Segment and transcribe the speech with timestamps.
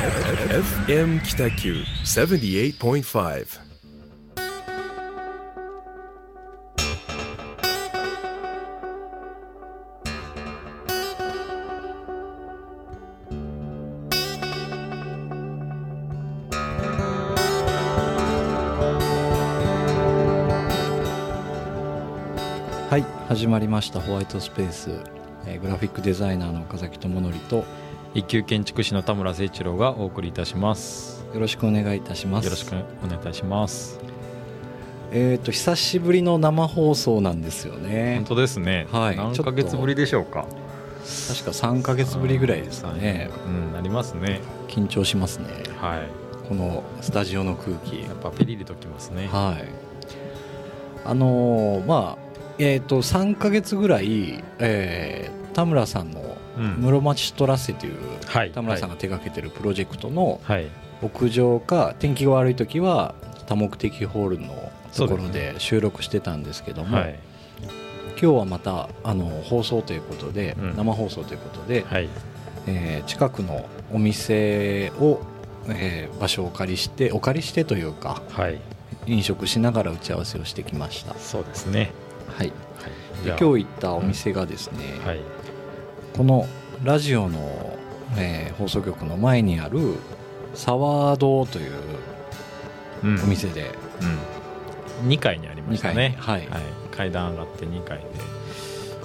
[0.00, 1.74] FM 北九
[2.06, 3.60] 78.5
[22.88, 24.00] はい始まりました。
[24.00, 24.90] ホワイトスペース、
[25.46, 27.64] えーグラフィックデザイナーの岡崎智則と
[28.12, 31.24] 一級建築士の田村誠一郎がお送りいたします。
[31.32, 32.44] よろしくお願いいたします。
[32.44, 32.74] よろしく
[33.04, 34.00] お願いいたします。
[35.12, 38.16] えっ、と久しぶりの生放送なんですよね。
[38.16, 39.16] 本当ですね、はい。
[39.16, 40.46] 何ヶ月ぶりでしょうか。
[41.28, 43.30] 確か3ヶ月ぶりぐらいですかね。
[43.46, 43.72] うん。
[43.72, 44.40] なりますね。
[44.66, 45.46] 緊張しますね。
[45.80, 46.48] はい。
[46.48, 48.00] このスタジオの空気。
[48.00, 49.28] やっぱピリリときますね。
[49.28, 49.68] はい。
[51.04, 57.94] あのーまあえっ、と3ヶ月ぐらい、えー田村さんのうん室町トラッセという
[58.26, 58.50] はい。
[58.50, 60.66] 田村さんが手掛けてるプロジェクトのはい。
[61.02, 63.14] 屋上か天気が悪い時は
[63.46, 67.18] 多目的ホールのところで収録してたんですけども、はい。
[68.20, 70.76] 今日はまたあの放送ということで、うん。
[70.76, 72.08] 生放送ということで、はい。
[72.66, 75.20] えー近くのお店を、
[75.68, 78.60] えー場所をお借りしてお借りしてというかはい。
[79.06, 81.92] 飲食しながら打ち合わせをしてきました、そうですね。
[82.28, 82.52] はい、は
[83.22, 83.24] い。
[83.24, 85.20] で今日行ったお店がですね、はい
[86.16, 86.46] この
[86.84, 87.78] ラジオの、
[88.16, 89.94] えー放送局の前にある
[90.54, 91.72] 沢堂という
[93.02, 93.22] うん。
[93.22, 93.70] お店で、
[95.02, 96.16] うん、2階にありましたね。
[96.18, 96.62] 二階にはい。
[96.90, 98.04] 階段上がって2階で。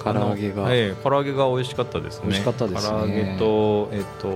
[0.04, 2.26] 唐揚げが、ええ唐揚げが美味しかったですね。
[2.26, 2.98] 美味しかったですね。
[2.98, 4.28] 唐揚げとえっ、と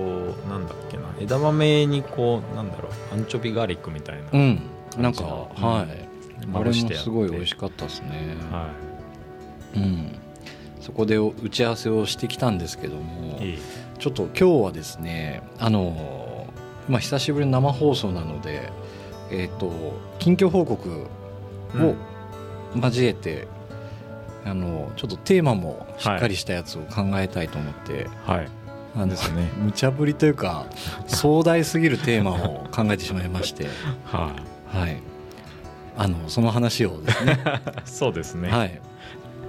[0.49, 1.03] なんだっけな。
[1.19, 2.91] 枝豆にこうなんだろう。
[3.13, 4.61] アンチョビガーリックみたいな、うん。
[4.97, 5.63] なんか、うん。
[5.63, 6.11] はい
[6.53, 8.73] あれもすごい美味しかったですね、は
[9.75, 10.15] うん、
[10.81, 13.57] そこで打ち合わせをしてきたんですけどもいいい
[13.99, 16.47] ちょっと今日はですねあの
[16.89, 18.71] まあ久しぶりの生放送なので
[19.31, 19.71] えっ、と
[20.19, 21.07] 近況報告
[21.75, 21.95] を
[22.75, 23.47] 交えて、
[24.43, 28.49] あのちょっとテーマもしっかりしたやつを考えたいと思って、はい。
[28.95, 29.49] あのですね。
[29.57, 30.65] 無茶ぶりというか
[31.07, 33.67] 壮大すぎるテーマを考えてしまいまして、
[34.03, 34.33] は
[34.67, 34.97] はい、
[35.97, 38.81] あのその話をですね、い そうですね、はい、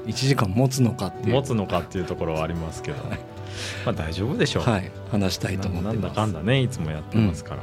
[0.06, 1.34] 1時間持つのかっていう。
[1.34, 3.02] 持つのかっていうところはありますけど、
[3.84, 7.62] まあ大丈夫でしょう、はい、話したいと思ってななんだかんだねいつもやってますから、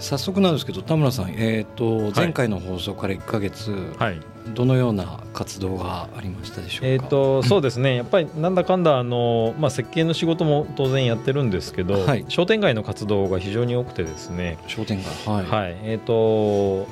[0.00, 4.20] 早速なんですけど田村さん、えー、と前回の放送から1か月、はい。
[4.54, 7.94] どのような活動がありましたでしょうか、えー、とそうですね。
[7.94, 12.24] やっぱりなんだかんだあの、まあ、設計の仕事も当然やってるんですけど、はい。
[12.28, 15.76] 商店街の活動が非常に多くてですね、商店街はい、はい。
[15.84, 16.88] えっ、と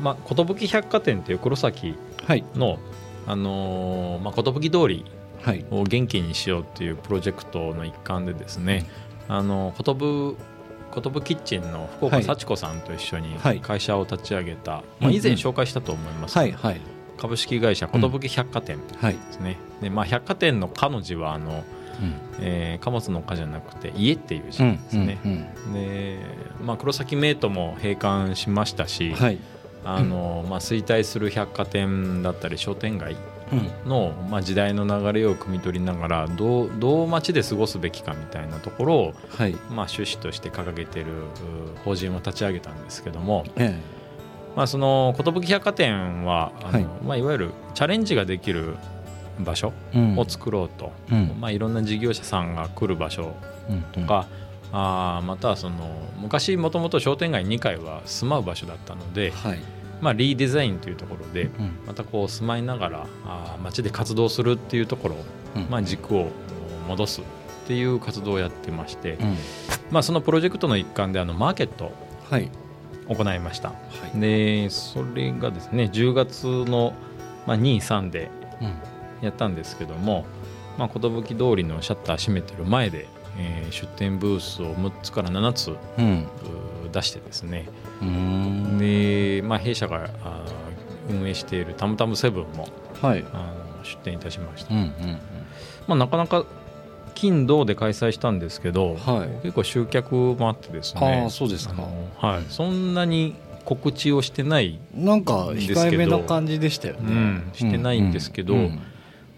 [0.00, 1.94] まあ寿百貨店っていう黒崎
[2.26, 2.44] はい。
[2.54, 2.78] の
[3.26, 5.04] あのーまあ、寿通り
[5.42, 5.64] はい。
[5.70, 8.86] を元気にしようっていうプロジェクトの一環でですね、
[9.26, 12.24] あの寿寿キッチンの福岡はい。
[12.24, 13.60] 幸子さんと一緒にはい。
[13.60, 16.80] 会社を立ち上げた、うんまあ、以前紹介したと思います、はいはい。
[17.16, 21.64] 株式会社寿百貨店はい、ですね、でまあ、百貨店の「か」の字はあの、
[22.02, 22.14] うん。
[22.40, 26.18] えー貨物の「か」じゃなくて「家」っていう字うんですね、うんで、
[26.64, 29.38] まあ、黒崎メイトも閉館しましたし、うんはい、
[29.84, 33.16] あのまあ、衰退する百貨店だったり商店街
[33.52, 33.88] うん。
[33.88, 39.52] の、まあ、時代の流れを汲み取りながらどうどう街で過ごすべきかみたいなところを、はい。
[39.52, 41.24] まあ、趣旨として掲げているう
[41.84, 43.80] 法人を立ち上げたんですけども、え
[44.54, 46.82] まあ、その寿百貨店はあの、はい。
[46.82, 48.76] いまあ、いわゆるチャレンジができる
[49.40, 50.18] 場所えうん。
[50.18, 51.36] を作ろうと、うん。
[51.40, 53.34] まあ、いろんな事業者さんが来る場所
[53.68, 53.82] うん。
[53.92, 54.26] とか、
[54.72, 59.58] あーまたはその昔もともと商店街2階は住まう場所だったので、はい、
[60.00, 61.78] まあ、リーデザインというところでうん。
[61.86, 65.16] またこう住まいながらあー街で活動するっていうところ、
[65.56, 65.66] うん。
[65.70, 66.28] まあ、軸を
[66.88, 67.24] 戻すっ
[67.66, 69.36] ていう活動をやってまして、うん。
[69.90, 71.92] まあ、そのプロジェクトの一環であのマーケット
[72.30, 72.50] はい。
[73.08, 73.70] を行いました。
[73.70, 73.74] は
[74.14, 74.20] い。
[74.20, 76.94] でそれがですね10月の、
[77.46, 78.72] まあ、2、3でうん。
[79.20, 80.24] やったんですけども、
[80.78, 83.06] まあ、寿通りのシャッター閉めてる前で、
[83.40, 86.26] えー出店ブースを6つから7つうん。
[86.92, 87.68] 出してですね。
[88.78, 92.68] で、まあ、弊社があー運営しているタムタムセブンも
[93.00, 93.24] はい。
[93.32, 94.90] あの出店いたしました、うんうん
[95.88, 96.44] まあ、なかなか
[97.14, 99.28] 金土で開催したんですけど、はい。
[99.42, 101.24] 結構集客もあってですあね。
[101.26, 101.82] あそうですか。
[102.18, 103.34] はい、そんなに
[103.64, 108.80] 告知をしてない、なんか控えめな感じでしたよね、うんしてないんですけど、うん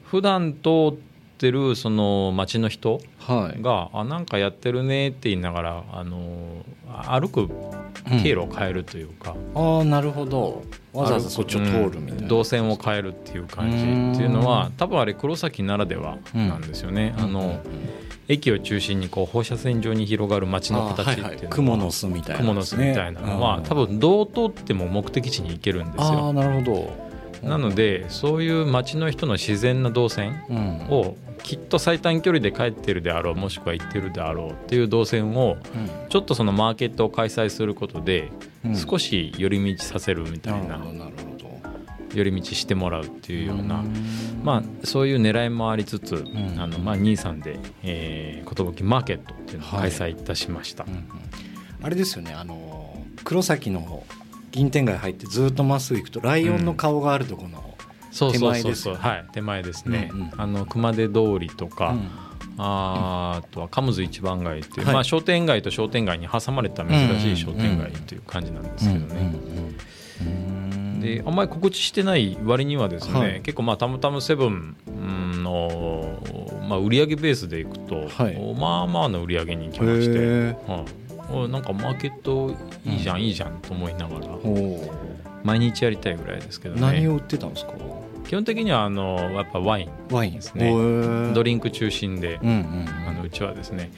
[0.04, 0.98] 普段通
[1.46, 3.60] っってるその町の人はい。
[3.62, 6.64] が「あなんかやってるね」って言いながらあの
[7.08, 7.48] 歩く
[8.22, 10.62] 経路を変えるというか、ああなるほど。
[10.92, 12.28] わざわざそっちを通るみたいな、うん。
[12.28, 17.14] 動線を変えるっていう感じっていうのは多分あれ黒崎ならではなんですよね。
[17.18, 17.60] あの
[18.28, 21.48] 駅を中心にこう放射線状に広がる街の形っていうのは、はいはい。
[21.48, 26.32] 雲の巣みたいな雲の巣みたいなのは多分どう通っても目的地に行けるんですああよ。
[26.32, 27.12] なるほど。
[27.42, 30.86] なのでそういう街の人の自然な動線うん。
[30.90, 35.56] をきっと最短距離で帰ってるであろうもしくは行ってるであろうっていう動線を
[36.08, 38.30] ちょっとそのマーケットを開催することで
[38.64, 38.76] うん。
[38.76, 40.80] 少し寄り道させるみたいな
[42.14, 44.40] 寄り道してもらうっていうようなうん。
[44.42, 46.60] まあそういう狙いもありつつん。
[46.60, 50.84] あのまあ兄さんでえー寿マーケットっていうのを開催いたしました。
[50.84, 51.06] うんうん。
[51.82, 54.04] あれですよねあの黒崎の
[54.52, 57.71] 銀天街入ってずっとまっすぐ行くとライオンの顔があるところの、
[58.12, 59.24] そうそうそうそうはい。
[59.32, 60.10] 手前ですね。
[60.12, 60.30] うんうん。
[60.36, 62.08] あの熊手通りとかうん。
[62.58, 64.94] あーあとはカムズ一番街っていう、はい。
[64.94, 69.06] まあ、商店街と商店街に挟まれた珍しい商店街という感じなんですけどね。
[70.20, 73.40] うんうんうんであんまり告知してない割にはですね、はい。
[73.42, 74.76] 結構まあたむたむセブン
[75.42, 76.22] の、
[76.68, 78.54] まあ、売上ベースでいくと、はい。
[78.56, 80.84] まあまあの売り上げに行きまして、へは
[81.32, 81.34] い。
[81.34, 82.54] おなんかマーケット
[82.84, 83.30] いいじゃん、い。
[83.30, 84.26] いじゃんと思いながら
[85.42, 87.72] 毎日やりたいぐらいですけどう何ねを売ってたんですか？
[88.26, 90.34] 基本的にはあのやっぱワインワイン。
[90.34, 93.90] ですねねドリンク中心で、うんうんあのうちはですね。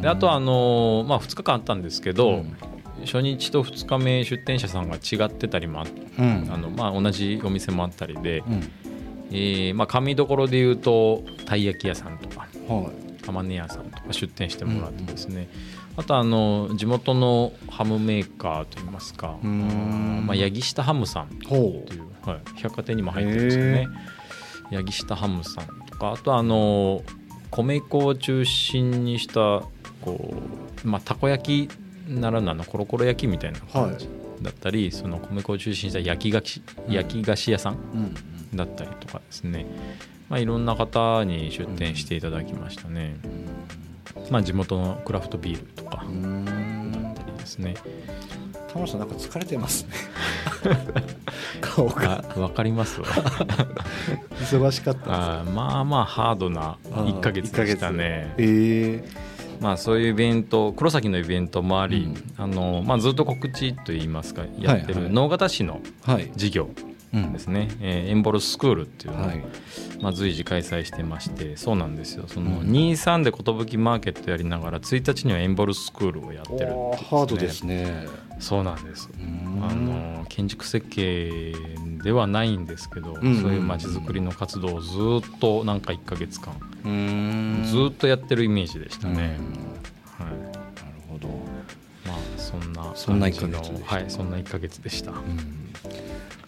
[0.00, 2.56] であとはあの、まあ、2日間あったんですけど、うん。
[3.04, 5.86] 初日と2日目出店者さんが違ってたりもあ
[6.18, 6.48] うん。
[6.52, 8.70] あの、まあ、同じお店もあったりで、うん。
[9.30, 13.22] えーまあ、紙どころで言うとたい焼き屋さんとかはい。
[13.22, 15.48] 玉ね屋さんとか出店してもらってですね、
[15.96, 23.88] あとあの地元のハムメーカーといいますか、まあ、八木下ハムさんほという、はい、百貨店にも入ってるんですよね。
[24.70, 27.02] 八木下ハムさんとかあとあの
[27.50, 29.62] 米粉を中心にした
[30.00, 30.34] こ
[30.84, 34.08] う、まあ、たこ焼きならぬあのコロコロ焼きみたいな感じ
[34.40, 37.76] だったり、その米粉を中心にした焼き菓子焼き菓子屋さん
[38.54, 39.66] だったりとかですね、
[40.28, 43.16] まあ、いろんな方に出店していただきましたね、
[44.30, 46.44] まあ、地元のクラフトビールとかうん。
[46.92, 47.74] だったりですね。
[48.68, 49.90] 田村さんなんか疲れてますね
[51.60, 52.24] 顔が。
[52.36, 53.06] あわかりますわ。
[53.06, 58.34] 忙しかったあーまあまあハードな1ヶ月でしたね。
[58.38, 59.04] え
[59.60, 62.34] まあそういうイベント黒崎のイベントもあり、うん。
[62.36, 66.32] あのまあ、ずっと告知といいますかやってる能形市のえはい。
[66.34, 66.68] 事業
[67.14, 67.32] うん。
[67.32, 69.42] ですね、えーエンボルスクールっていうのを、はい。
[70.00, 72.24] まあ、随時開催してましてそうなんですよ。
[72.26, 72.68] そのうん。
[72.70, 78.08] 23で寿マーケットやりながら1日にはエンボルスクールをやってるっていうおーハードですね
[78.42, 79.08] そうなんです。
[79.18, 79.64] うん。
[79.64, 81.54] あの建築設計
[82.02, 86.54] ではないんですけど、うんそういうまちづくりの活動をずっとなんか1か月間
[86.84, 87.62] うん。
[87.64, 89.52] ずっとやってるイメージでしたね、うん。
[90.26, 91.28] なるはいほど。
[92.06, 93.94] まあそんなそんな感じの一ヶ月でした。
[93.94, 95.12] はいそんな1か月でした、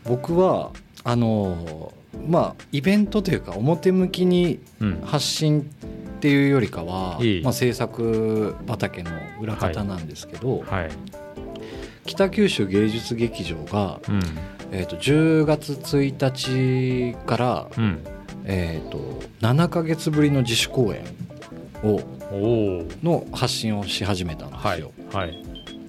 [0.05, 0.73] 僕は
[1.05, 1.93] あの
[2.29, 5.01] まあイベントというか表向きにうん。
[5.03, 7.43] 発信っていうよりかは、いい。
[7.43, 9.11] まあ、制作畑の
[9.43, 10.91] 裏方なんですけど、はい、
[12.07, 14.21] 北九州芸術劇場が、うん。
[14.73, 18.05] えー、と10月1日から、うん、
[18.45, 18.99] えー、と
[19.41, 21.05] 7か月ぶりの自主公演
[21.85, 22.01] を
[23.03, 24.93] の発信をし始めたんですはいよ。
[25.13, 25.45] はい。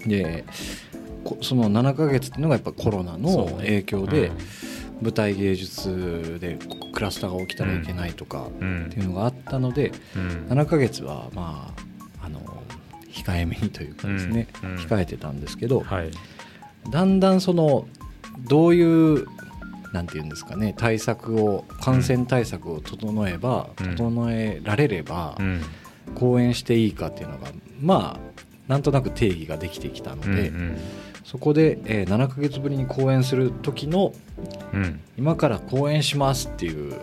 [0.05, 0.45] で
[1.23, 4.31] こその7か月っていうのがやっぱコロナの影響で、
[5.01, 6.59] 舞台芸術で
[6.93, 8.85] クラスターが起きたらいけないとかうん。
[8.85, 10.45] っていうのがあったので、うん。
[10.49, 11.81] 7ヶ月はまあ
[13.25, 14.77] 控えめにというかですね、うんうん。
[14.77, 16.11] 控えてたんですけど、はい。
[16.89, 17.87] だんだんその
[18.47, 19.25] どういう
[19.91, 23.95] なんていうんですかね対策を感染対策を整えば、うん。
[23.95, 25.61] 整えられれば、うん。
[26.13, 27.47] 公演していいかっていうのが
[27.81, 30.77] まあなんとなく定義ができてきたので、うん
[31.23, 34.13] そこで、えー7ヶ月ぶりに公演する時の
[34.73, 34.99] うん。
[35.17, 36.95] 今から公演しますっていう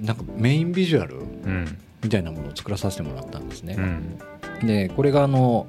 [0.00, 1.78] なんかメインビジュアルうん。
[2.02, 3.76] みたいなものを作らさせてもらったんですね。
[3.78, 4.18] うん
[4.62, 5.66] でこれがあの、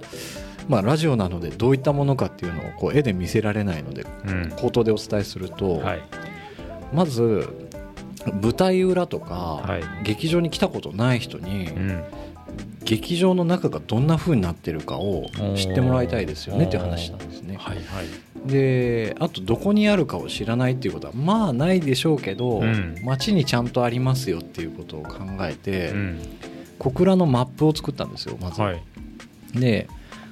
[0.68, 4.50] まあ、ラジオなのでどういったものかっていうのをこう絵で見せられないのでうん。
[4.52, 6.02] 口頭でお伝えすると、はい。
[6.94, 7.48] まず
[8.42, 10.04] 舞台裏とか、はい。
[10.04, 12.04] 劇場に来たことない人に、うん。
[12.84, 15.26] 劇場の中がどんな風になってるかを
[15.56, 17.58] 知ってもらいたいですよねっていう話なんですね。
[17.58, 18.48] はいはい。
[18.50, 22.96] であとどこにあるかを知らないっていうことはまあないでしょうけど、うん。
[23.04, 26.20] 街にちゃんとありますよっていうことを考えて、うん
[26.80, 28.62] 小倉のマップを作ったんですよまず。
[28.62, 28.84] はい。
[29.54, 29.88] で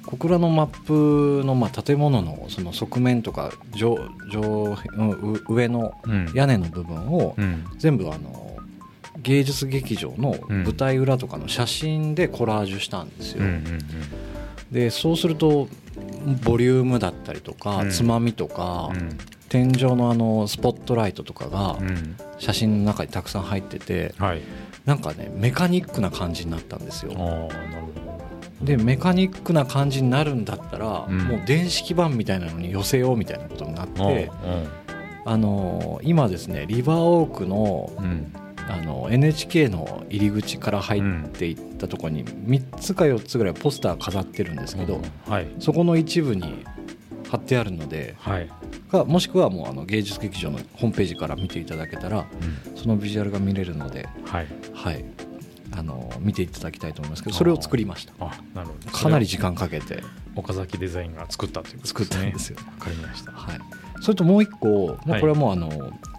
[0.06, 3.98] 小倉のマップのまあ建物のその側面とか上
[4.30, 4.76] 上
[5.48, 6.32] 上のうん。
[6.34, 7.64] 屋根の部分をうん。
[7.78, 8.56] 全部あの
[9.18, 13.42] 芸術劇場の舞台裏とかの写真でコラージュしたんですよ、
[14.70, 15.68] でそうすると
[16.44, 17.90] ボリュームだったりとか、うん。
[17.90, 19.18] つまみとか、うん。
[19.48, 22.16] 天井のあのスポットライトとかがうん。
[22.38, 24.42] 写真の中にたくさん入っててはい
[24.86, 27.12] なんかねメカニックな感じになったんですよ。
[28.62, 31.18] でメカニックな感じになるんだったら、うん。
[31.18, 34.68] もう電子基板みたいなのに寄せようみたいなことになって、うん。
[35.26, 38.32] あのー今ですねリバーオークのうん。
[38.68, 45.46] あの NHK の入り口から入っていったところに3つか4つぐらいポスター飾ってるんですけど、はい。
[45.60, 46.64] そこの一部に
[47.30, 48.50] 貼ってあるのではい
[48.90, 52.26] かもしくはもうあの芸術劇場のホームページから見ていただけたら
[52.66, 52.76] うん。
[52.76, 54.46] そのビジュアルが見れるので、はい。
[54.72, 55.04] はい、
[55.72, 58.12] あの見ていただきたいと思いますけどそれを作りました。
[58.20, 58.90] あなるほど。
[58.90, 60.02] かなり時間かけて。
[60.36, 63.58] 岡崎デザインが作ったということ作ったんですよ、わかりましたはい、
[64.02, 65.70] それともう一個もうこれはもうあの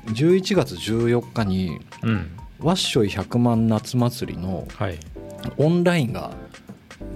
[0.08, 2.32] 11月14日にうん。
[2.60, 5.00] わっしょい100万夏祭りのはい。
[5.58, 6.32] オンラインが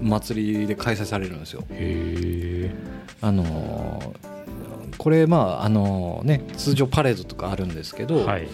[0.00, 1.64] 祭りで開催されるんですよ。
[1.70, 2.74] へえ
[3.20, 4.31] あのー
[4.98, 8.48] これまああのね通常パレードとかあるんですけど、はい。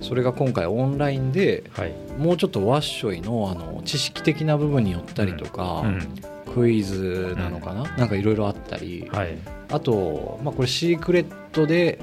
[0.00, 1.92] それが今回オンラインではい。
[2.18, 6.00] もうちょっとワッショイのあの知識的な部分によったりとか、うん。
[6.54, 9.36] クイズなのかな、なんかいろいろあったり、はい。
[9.70, 11.98] あと、まあ、これシークレットで、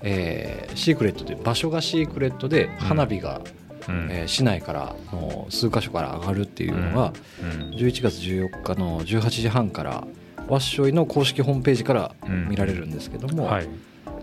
[0.00, 3.40] えーシークレットで場所がシークレットで花火が、
[3.88, 4.08] うん。
[4.10, 7.70] えー市内からの数箇所から上がるっていうのが、うん。
[7.76, 10.04] 11月14日の18時半から
[10.48, 12.48] ワッショイの公式ホームページからうん。
[12.48, 13.68] 見られるんですけども、はい。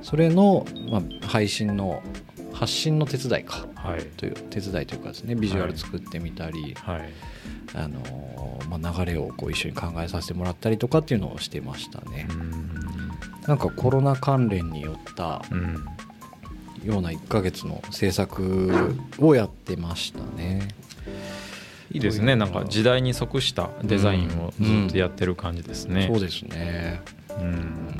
[0.02, 2.02] それの、まあ、配信の
[2.54, 4.04] 発信の手伝いかはい。
[4.18, 7.10] という手伝いというかですねビジュアル作ってみたり、はい。
[7.74, 12.28] あのーまあ、流れをこう一緒に考えさせてもらったりとかっていうのをしてましたね。
[12.30, 12.34] う。
[12.34, 12.70] ん。
[13.48, 15.86] なんかコロナ関連によったうん。
[16.84, 20.68] ような1ヶ月の制作をやってましたね。
[21.94, 22.36] いいですね。
[22.36, 26.08] なんか時代に即したデザインをずっとやってる感じですね。
[26.08, 27.02] そうですね。
[27.40, 27.96] うん。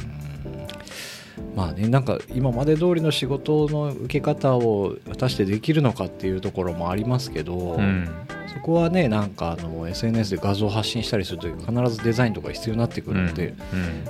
[1.56, 8.10] まあねなんか今まで通りの仕事の受け方を果たしてできるのかっていうところもありますけど、うん。
[8.54, 13.56] そこはねなんかあの SNS で画像発信したりすると必ずデザインとか必要になってくるので、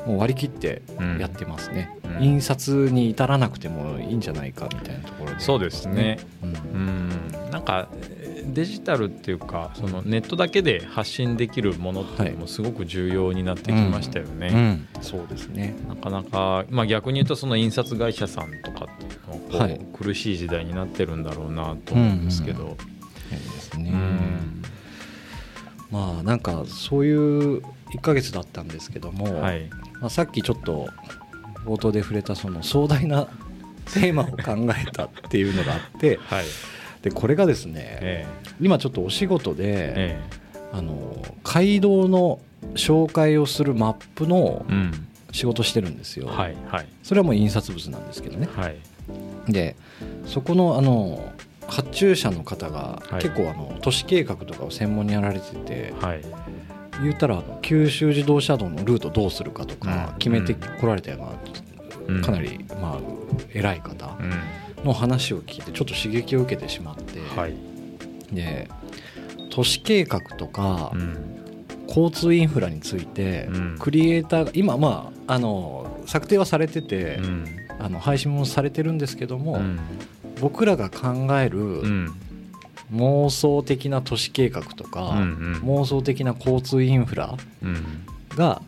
[0.06, 0.82] もう割り切って
[1.20, 2.24] やってますね、うん。
[2.24, 5.40] 印刷に至らなくてもいいんじゃないかみたいなところで。
[5.40, 6.20] そうですね。
[6.44, 6.50] うん。
[6.50, 7.10] うん。
[7.52, 15.04] なんかえーデジタルっていうかそのネットだけで発信できるものっていうのもすごく重要になってきましたよね、うん。
[15.04, 15.76] そうですね。
[15.88, 19.80] なかなか、まあ、逆に言うとその印刷会社さんとかっていうのはこう、はい。
[19.94, 22.76] 苦しい時代になってるんだろうなと思うんですけど、そう
[23.56, 24.62] ですね、うん。
[25.92, 29.70] まあなんかそういう1ヶ月だったんですけども、はい。
[30.00, 30.90] まあ、さっきちょっと
[31.66, 33.28] 冒頭で触れたその壮大な
[33.94, 36.46] テーマを考えたっていうのがあってはい
[37.02, 38.26] でこれがですねえ
[38.60, 39.64] 今ちょっとお仕事えで
[39.96, 40.20] え
[40.72, 42.40] あの街道の
[42.76, 45.08] 紹介をするマップのえうん。
[45.34, 46.88] 仕事してるんですよ、はいはい。
[47.04, 48.50] それはもう印刷物なんですけどね。
[48.54, 48.76] はい。
[49.48, 49.78] で
[50.26, 51.32] そこのあの
[51.68, 53.22] 発注者の方がはい。
[53.22, 56.22] 結構あの都市計画とかを専門にやられてて、はい。
[57.02, 60.18] 言ったら九州自動車道のルートどうするかとかうん。
[60.18, 61.34] 決めてこられたよ
[62.08, 62.20] ううん。
[62.20, 63.00] なかなりまあ
[63.54, 64.18] 偉い方。
[64.20, 64.34] うん
[64.84, 67.56] の話を聞いてちょっと刺激を受けてしまって、はい。
[68.34, 68.70] で
[69.50, 71.38] 都市計画とかうん。
[71.88, 73.78] 交通インフラについてうん。
[73.78, 77.46] クリエイターが今まああの策定はされててうん。
[77.80, 79.80] あの配信もされてるんですけどもうん。
[80.40, 82.16] 僕らが考えるうん。
[82.94, 85.54] 妄想的な都市計画とかうんうん。
[85.64, 88.06] 妄想的な交通インフラうん。
[88.30, 88.62] が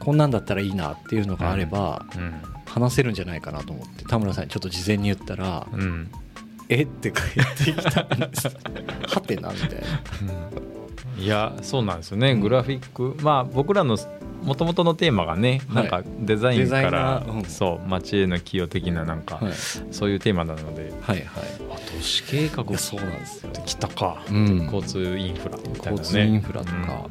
[0.00, 2.34] こんなんだったらいいなっていうのがあればうん
[2.78, 4.04] 話せるんじゃないかなと思って。
[4.04, 6.10] 田村さんにちょっと事前に言ったらうん
[6.68, 6.82] 「え？
[6.82, 8.02] っ?」て返ってきた。
[8.02, 11.22] んですはてなみたいな。
[11.22, 13.16] いやそうなんですよね、うんグラフィック。
[13.22, 13.96] まあ僕らの
[14.42, 15.82] もともとのテーマがね、はい。
[15.82, 17.44] なんかデザインから、ーうん。
[17.44, 19.52] そう街への寄与的ななんか、はい。
[19.90, 20.92] そういうテーマなので。
[21.00, 21.26] はいはい。
[21.70, 23.50] あ都市計画そうなんですよ。
[23.50, 24.64] ってきたか、うん。
[24.64, 25.98] 交通インフラみたいなね。
[25.98, 27.08] 交通インフラとか、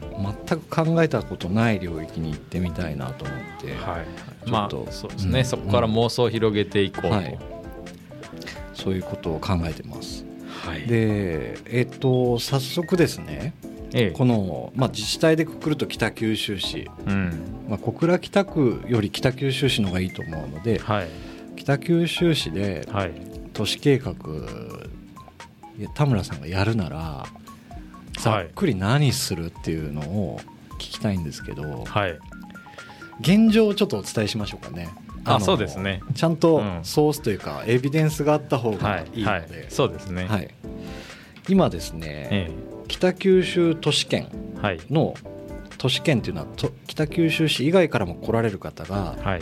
[0.47, 4.05] 全く考えたことない領域に行ってみたいなと思って、うんはい。
[4.45, 5.45] ちょまあそうですね、うん。
[5.45, 7.33] そこから妄想を広げていこうと、ははい。
[7.33, 7.37] い
[8.73, 10.25] そういうことを考えてます。
[10.87, 13.53] でえっと早速ですね
[13.93, 14.11] ええ。
[14.11, 17.31] この、まあ、自治体でくくると北九州市、うん。
[17.69, 21.07] まあ、小倉北区より北九州市の方がいいと思うのではい。
[21.55, 23.11] 北九州市ではい。
[23.53, 24.13] 都市計画
[25.93, 27.25] 田村さんがやるなら
[28.19, 30.39] ざっくり何するっていうのを
[30.75, 32.17] 聞きたいんですけど、はい。
[33.19, 34.89] 現状をちょっとお伝えしましょうかね。
[35.23, 36.01] のあそうですね。
[36.15, 36.79] ちゃんとうん。
[36.83, 39.65] ソースというかエビデンスがあった方がはいいいので、はい。
[39.69, 40.25] そうですね。
[40.25, 40.53] はい。
[41.47, 42.51] 今ですね、え
[42.87, 44.27] 北九州都市圏
[44.89, 45.13] の
[45.77, 49.41] 都市圏っていうのはと北九州市以外からも来られる方が、はい。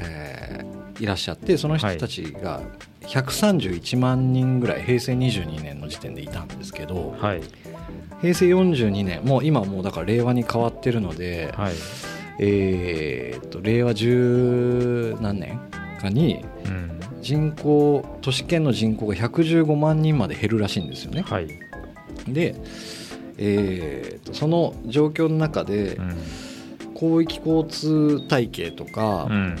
[0.00, 2.60] えーいらっしゃってその人たちが
[3.02, 7.40] 131万人ぐらい平成22年の時点でいたんですけどはい。
[8.20, 11.74] 平成42年もう今もうだから令和に変わってるので、はい。
[12.40, 15.60] えーっと令和十何年
[16.00, 17.00] かにうん。
[17.22, 21.22] 人口都市圏の人口が115万人まで減るらしいんですよね。
[21.22, 21.67] はい
[22.32, 22.54] で、
[23.38, 26.16] えーとその状況の中でうん。
[26.98, 29.56] 広域交通体系とか、うん。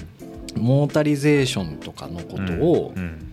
[0.56, 3.24] モータリゼーションとかのことを、うん。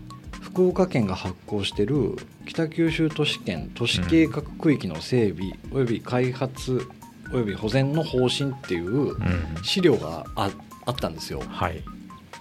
[0.41, 2.15] 福岡県が発行している
[2.45, 6.87] 北九州都市圏都市計画区域の整備および開発
[7.33, 9.17] および保全の方針っていううん。
[9.63, 10.51] 資料があ
[10.85, 11.41] あったんですよ。
[11.47, 11.83] はい。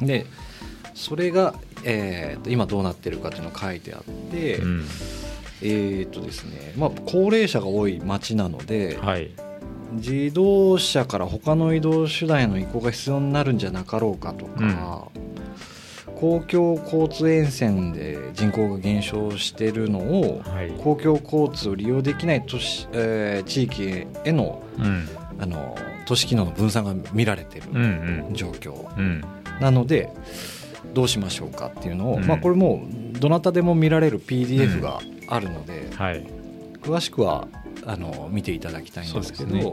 [0.01, 0.27] で
[0.95, 4.85] それが、えーと今どうなってるかっていうのが書いてあって、うん
[5.65, 9.31] えーとですねまあ、高齢者が多い町なので、はい。
[9.93, 15.09] 自動車から他の移動手段への移行が必要になるんじゃなかろうかとか、
[16.17, 20.71] 公共交通沿線で人口が減少しているのをはい。
[20.83, 25.09] 公共交通を利用できない都市、えー地域へのうん。
[25.39, 28.35] あの都市機能の分散が見られているうんうん。
[28.35, 28.87] 状況。
[28.99, 29.23] うん。
[29.61, 30.11] なので
[30.95, 32.27] どうしましょうかっていうのを、うん。
[32.27, 36.25] まあ、これもうどなたでも見られる PDF があるので、はい。
[36.81, 37.49] 詳しくは
[37.85, 39.65] あの見ていただきたいんですけどね。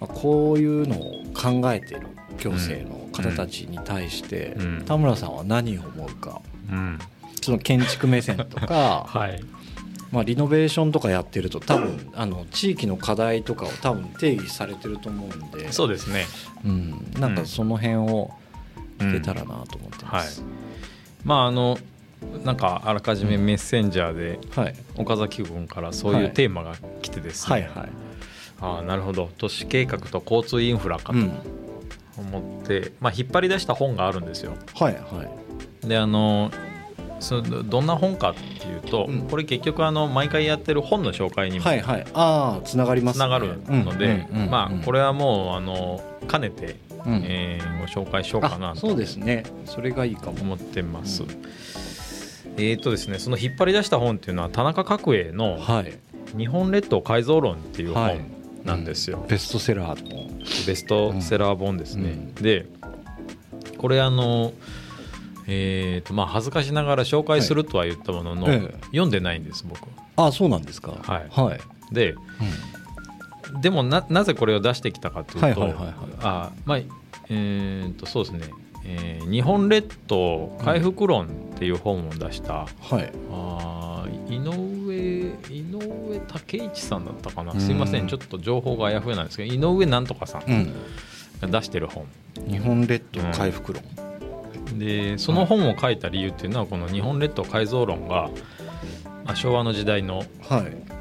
[0.00, 2.06] まあ、こういうのを考えている
[2.38, 4.84] 行政の方たちに対して、うん。
[4.84, 6.40] 田村さんは何を思うか。
[6.70, 6.98] うん。
[7.42, 9.42] その建築目線とか、 はい。
[10.10, 15.72] まあ、リノベーションとかやってると多分あの地域の課題とかを多分定義されてると思うんで。
[15.72, 16.26] そうですね。
[16.64, 18.43] うん、なんかその辺をうん
[18.98, 20.42] 聞けたらなと思ってます。
[21.24, 21.78] まああの
[22.44, 27.88] なんかあらかじめメッセンジャーではい、岡崎君からそういうテーマが来てですね、はいはい。
[28.60, 29.30] ああなるほど。
[29.36, 31.32] 都市計画と交通インフラかとうん。
[32.16, 34.54] 思って、まあ、引っ張り出した本があるんですよ。
[34.76, 35.24] はいは
[35.82, 35.88] い。
[35.88, 36.50] であの
[37.20, 39.22] そのどんな本かっていうと、うん。
[39.22, 42.06] これ結局あの毎回やってる本の紹介にもはいはい。
[42.14, 47.22] ああつながりますつながるのでまあこれ、れはもうあの兼ねて、うん。
[47.24, 49.44] えーご紹介しようかなそうですね。
[49.66, 50.40] それがいいかも。
[50.40, 51.28] 思ってます、うん。
[52.56, 55.92] えーとですねその引っ張り出した本っていうのは田中角栄のはい
[56.36, 58.16] 「日本列島改造論」っていうはい。
[58.16, 60.30] 本なんですよ、ベストセラーの。
[60.66, 62.34] ベストセラー本ですね、うん。
[62.34, 62.66] で
[63.76, 64.54] これあの
[65.46, 68.54] えーとまあ恥ずかしながら紹介するとは言ったものの、はい。
[68.54, 68.80] ええ。
[68.86, 69.80] 読んでないんです僕
[70.16, 70.92] あそうなんですか。
[71.02, 71.26] はい。
[71.30, 71.60] はい、
[71.94, 72.14] で
[73.60, 75.74] でもななぜこれを出してきたかというと、
[76.20, 76.78] あまあ
[77.28, 78.40] えーとそうですね、
[78.84, 83.12] えー日本列島回復論」っていう本を出した、はい。
[83.32, 84.94] あー井上
[85.50, 87.52] 井上武一さんだったかな。
[87.52, 87.60] うん。
[87.60, 88.06] すいません。
[88.06, 90.74] ちょっと情報があやふやなんですけど井上なんとかさんうん。
[91.40, 92.06] が出してる本。
[92.48, 93.82] 日本列島回復論、
[94.78, 98.30] でその本を書いた理由っていうのはこの「日本列島改造論が」
[99.24, 100.93] まあ昭和の時代のはい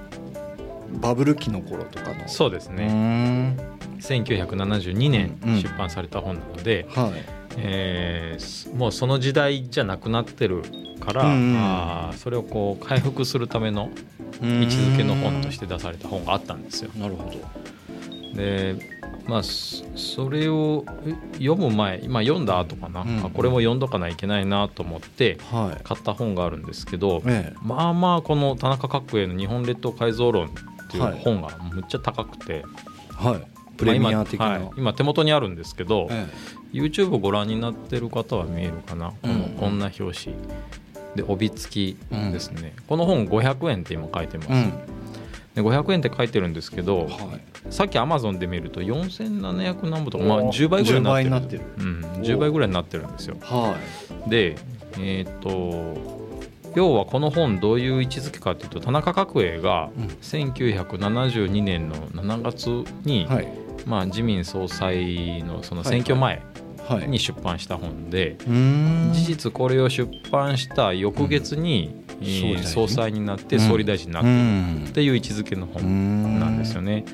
[0.99, 2.27] バブル期の頃とかの。
[2.27, 2.87] そうですね。
[2.87, 3.57] ん。
[3.99, 5.61] 1972年うん。
[5.61, 7.11] 出版された本なので、はい。
[7.57, 10.63] えーすもうその時代じゃなくなってる
[10.99, 11.57] から、うんうん。
[11.57, 13.89] あーそれをこう回復するための
[14.41, 16.91] 位置づけの本として出された本があったんですよ。
[16.97, 17.39] なるほど。
[18.35, 18.75] で
[19.27, 25.83] まあそそれをえ読む前今読んだ後かな、うんあこれも読んどかないけないなと思ってはい。
[25.83, 27.53] 買った本があるんですけど、え。
[27.61, 30.49] まあまあこの田中角栄の「日本列島改造論」
[30.97, 32.63] っていう本がむっちゃ高くて、え
[33.13, 33.47] はい。
[33.77, 34.73] プレミア的な、まあ今はい。
[34.77, 36.27] 今手元にあるんですけど、え
[36.71, 39.41] YouTube ご覧になってる方は見えるかな、このうん。
[39.59, 40.35] こんな表紙。
[41.15, 44.71] で帯付きですね、この本500円って今書いてます、えうん。
[45.53, 47.09] で500円って書いてるんですけどはい。
[47.69, 51.59] さっき Amazon で見ると4700何部とか、まあ、10倍ぐらい10倍になってる。
[51.59, 53.37] るうん、10倍ぐらいになってるんですよ。
[53.41, 53.77] は
[54.27, 54.55] で
[54.99, 56.22] えっ、と
[56.75, 60.05] 要はこの本どういう位置づけかというと田中角栄がうん。
[60.05, 62.67] 1972年の7月
[63.03, 63.47] に、いはい。
[63.85, 66.41] まあ、自民総裁のそのはい選挙前
[66.87, 69.13] はいに出版した本で、うーん。
[69.13, 74.87] 事実これを出版した翌月に、えーうん総裁になって総理大臣になっうてん。
[74.87, 77.05] っていう位置づけの本なんですよね。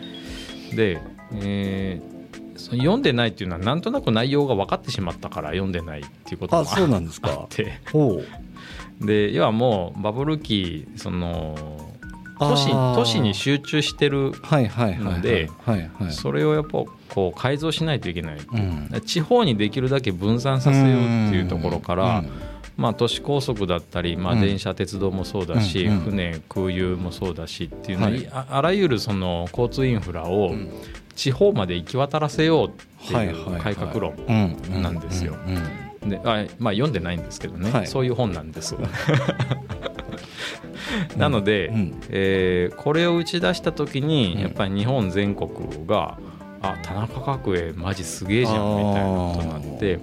[0.75, 0.99] で、
[1.33, 2.19] えー
[2.59, 7.47] その読んでないっていうのはなんとなく内容が分かってしまったから読んでないっていうこともあそうなんですあか
[9.01, 11.55] で要はもうバブル期その
[12.39, 15.49] 都市都市に集中してるはいはいはいので
[16.11, 18.37] それをやっぱこう改造しないといけない。
[18.37, 19.01] うん。
[19.05, 22.23] 地方にできるだけ分散させようっていうところから、
[22.77, 24.41] まあ、都市高速だったり、まあ、うん。
[24.41, 25.99] 電車、鉄道もそうだし、うんうん。
[26.01, 28.27] 船、空輸もそうだしっていうの、はい。
[28.31, 30.69] ああらゆるその交通インフラをうん。
[31.15, 32.71] 地方まで行き渡らせようっ
[33.09, 35.35] てはいいう改革論うんなんですよ。
[35.47, 37.87] うんうんであ、まあ、読んでないんですけどね、はい。
[37.87, 38.75] そういう本なんです。
[41.17, 42.01] なので、うん。
[42.09, 44.41] えーこれを打ち出した時に、うん。
[44.41, 45.49] やっぱり日本全国
[45.85, 46.17] が
[46.61, 49.99] あ田中角栄マジすげえじゃんみたいなことになって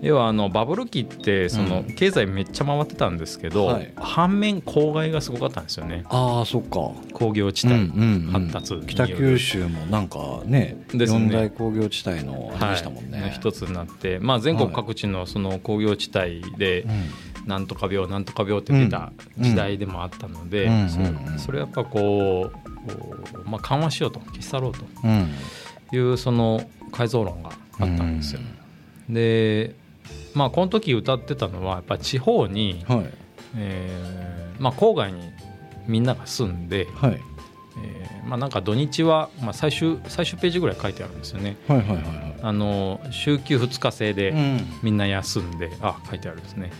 [0.00, 1.94] 要はあのバブル期ってそのうん。
[1.94, 3.92] 経済めっちゃ回ってたんですけど、はい。
[3.96, 6.04] 反面郊外がすごかったんですよね。
[6.08, 6.92] ああそっか。
[7.12, 8.48] 工業地帯、うんうんうん。
[8.50, 17.48] 発達北九州もなんかね四大工業地帯のあれでしたもんね、はい、一つになって、まあ、全国各地のその工業地帯でうん。
[17.48, 20.88] なんとか病なんとか病って出た時代でもあったので、うん。
[21.38, 25.28] それやっぱこうまあ、緩和しようと消し去ろうとうん。
[25.92, 28.40] いうその改造論があったんですよ。
[29.08, 29.74] で
[30.34, 33.10] まあこの時歌ってたのはやっぱ地方に、はい。
[33.56, 35.30] えーまあ、郊外に
[35.86, 37.20] みんなが住んで、はい。
[37.82, 41.56] えーまあ、なんか土日は、まあ、最終最終ページぐらい書いてあるんですよね。
[41.66, 42.36] はいはいはいはい。
[42.42, 44.60] あの週休2日制で、うん。
[44.82, 46.70] みんな休んであ書いてあるんですね。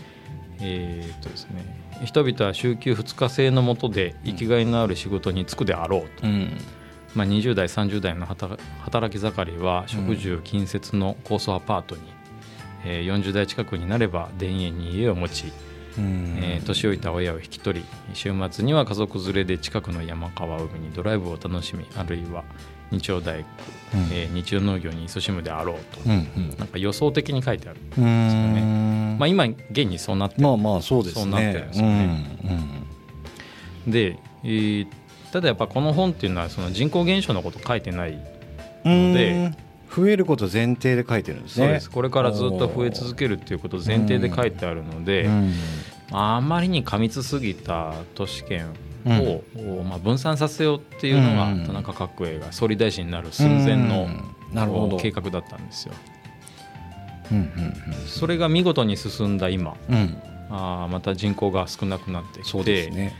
[0.61, 6.57] えーっとですね人々は週休2日制のもとで生きがいのある仕事に就くであろうと、うん。
[7.15, 12.01] まあ、20代30代の働働き盛りは食住近接の高層アパートに、
[12.85, 15.51] えー40代近くになれば田園に家を持ち、
[15.97, 16.37] うん。
[16.41, 22.43] えー年老いた親を引き取り週末には家族連れで近くの山川海にドライブを楽しみあるいは
[22.91, 23.47] 日曜大工、
[23.95, 23.99] うん。
[24.11, 26.49] えー日曜農業に勤しむであろうと、うんうん。
[26.57, 29.17] なんか予想的に書いてある、うーん。
[29.19, 31.21] まあ、今現にそうなってまあまあそうですね。
[31.23, 32.25] そうなってるんですよね。
[33.87, 34.87] で、えー
[35.31, 38.17] ただやっぱこの本っていうのはその人口減少のこと書いてない
[38.83, 39.55] うんのでうん
[39.95, 41.59] 増えること前提で書いてるんです。
[41.59, 41.67] ね。
[41.67, 41.89] です。
[41.89, 45.53] これからずっと増え続けるっていうことを前提で書いてあるので、うん。
[46.11, 48.67] あまりに過密すぎた都市圏
[49.05, 49.43] を、
[49.83, 51.65] まあ、分散させようっていうのがうん。
[51.65, 54.55] 田中角栄が総理大臣になる寸前のうん。
[54.55, 54.97] なるほど。
[54.97, 55.93] 計画だったんですよ。
[57.31, 57.73] うんうん
[58.07, 59.95] それが見事に進んだ今うん。
[59.95, 60.17] うん
[60.51, 63.13] あーまた人口が少なくなってきてね。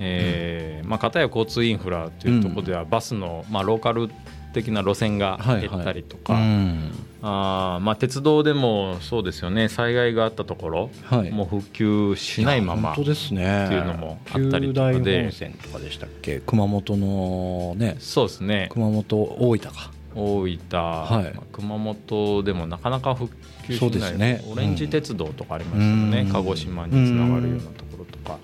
[0.00, 4.10] えーまあ、片や交通インフラというところではバスの、まあ、ローカル
[4.54, 6.90] 的な路線が減ったりとか、うん。
[7.20, 9.68] あーまあ、鉄道でもそうですよね。
[9.68, 11.30] 災害があったところ、はい。
[11.30, 14.98] もう復旧しないままっていうのもあったりとかで。
[14.98, 16.40] 九大本線とかでしたっけ？
[16.40, 17.96] 熊本のね。
[17.98, 18.68] そうですね。
[18.72, 19.90] 熊本大分か。
[20.14, 20.58] 大分、い。
[20.70, 23.34] まあ熊本でもなかなか復
[23.66, 24.44] 旧しない、ですね。
[24.52, 26.32] オレンジ鉄道とかありましたよね、うん。
[26.32, 28.38] 鹿児島につながるようなところとか、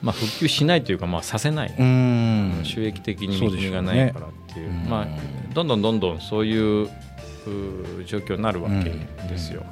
[0.00, 2.60] まあ、復旧しないというか、まあ、させない、うん。
[2.62, 4.70] 収益的に見込みがないからっていう。
[4.70, 5.06] まあ、
[5.54, 6.88] どんどんどんどんそういう
[8.06, 8.90] 状況になるわけ
[9.28, 9.64] ですよ。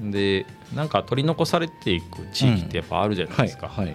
[0.00, 0.10] うん。
[0.10, 3.94] でなんか取り残されていく地域ってやっぱあるじゃないはいですか、はい。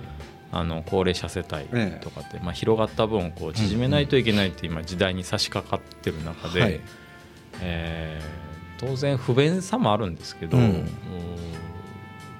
[0.51, 1.65] あの高齢者世帯
[1.99, 6.79] とかって、まあ、広がった分こう縮めないといけないって今時代に差し掛かってる中で、はい。
[7.61, 10.57] えー当然不便さもあるんですけど、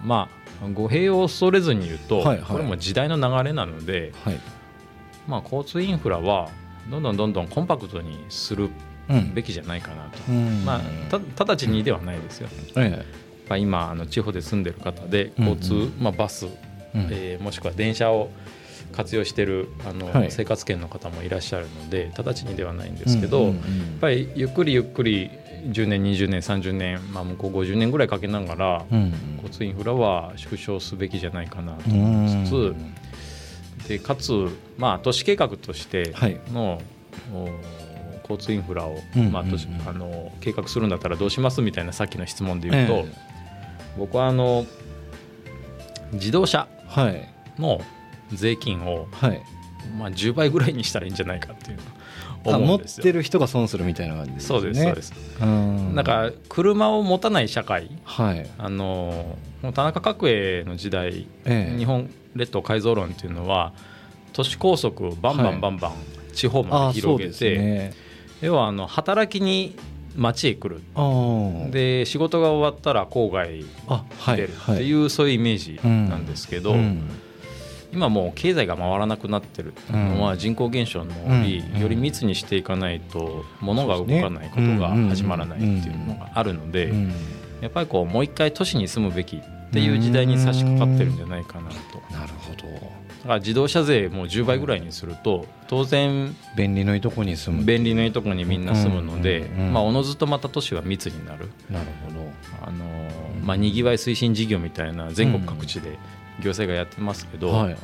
[0.02, 0.30] ま
[0.63, 2.46] あ語弊を恐れずに言うと、はいはい。
[2.46, 4.39] これも時代の流れなので、はい。
[5.28, 6.50] まあ、交通インフラは
[6.89, 8.69] どんどんどんどんコンパクトにする
[9.10, 10.63] うんべきじゃないかなと、うん。
[10.65, 13.04] まあ、た直ちにではないですよ、え
[13.47, 16.49] まあ、今あの地方で住んでる方で交通、まあ、バス、え
[16.95, 17.08] うん。
[17.12, 18.30] えーもしくは電車を
[18.91, 20.32] 活用してるあの、はい。
[20.32, 23.54] 生活圏の方もいらっしゃるので直ちにではないんですけど、やっ
[24.02, 25.30] ぱりゆっくりゆっくり
[25.67, 32.45] 10年20年30年、まあ、向こう50年ぐらいかけながら、うん交通インフラは縮小すべきじゃないかなとう思いん。
[32.45, 32.75] つつ、
[33.89, 34.32] でかつ、
[34.78, 36.39] まあ、都市計画としてはい。
[38.23, 38.99] 交通インフラを、
[40.39, 43.06] 計画するんだったらどうしますみたいなさっきの質問で言うと、え
[43.97, 44.67] 僕はあの
[46.13, 47.28] 自動車はい。
[47.60, 47.82] の
[48.32, 49.41] 税金を、はい。
[49.97, 51.80] まあ、10倍ぐらいにしたらいいんじゃないかっていう
[52.45, 53.04] あ持っ思うんですよ。
[53.04, 54.47] てる人が損するみたいな感じですね。
[54.47, 55.95] そうですそうです、うん。
[55.95, 58.47] なんか車を持たない社会はい。
[58.60, 59.38] あの
[59.73, 61.78] 田中角栄の時代ええ。
[61.78, 63.74] 日本列島改造論っていうのは
[64.34, 65.94] 都市高速をバンバンバンバン
[66.34, 67.94] 地方まあで広げて、ね。
[68.42, 69.76] 要はあの働きに
[70.15, 70.82] 町へ来る。
[71.72, 73.65] で仕事が終わったら郊外
[74.36, 74.88] 出るってはい。
[74.88, 77.10] いうそういうイメージなんですけど、うん。
[77.92, 79.74] 今もう経済が回らなくなってる。
[79.89, 81.82] のは人口減少によりうん。
[81.82, 87.13] より密にしていかないと物が動かないことが始まらないっていうのがあるのでうん。
[87.62, 92.14] やっぱりこうもう一回都市に住むべきっていう時代に差し掛かってるんじゃないかなと。
[92.14, 92.68] なるほど。
[92.74, 97.64] だから自動車税も10倍ぐらいにすると当然便利のいいとこに住む。
[97.64, 101.50] 便利のいいところにみんな住むのでまあおのずとまた都市は密になる。
[101.70, 102.32] なるほど。
[102.64, 102.86] あの
[103.44, 105.98] まあ、にぎわい推進事業みたいな全国各地で
[106.40, 107.76] 行政がやってますけど、はいはい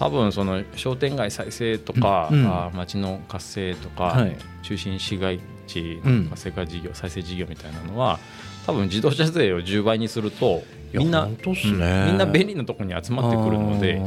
[0.00, 4.36] 多分その商店街再生とか、うんあ町の活性とか、はい。
[4.62, 6.24] 中心市街地うん。
[6.24, 8.18] の活性化事業、再生事業みたいなのは
[8.66, 11.36] 多分自動車税を10倍にするとみんなね。
[11.44, 14.00] うんみんな便利なところに集まってくるので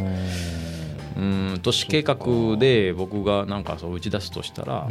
[1.18, 2.18] うん都市計画
[2.58, 4.88] で僕がなんかそう打ち出すとしたら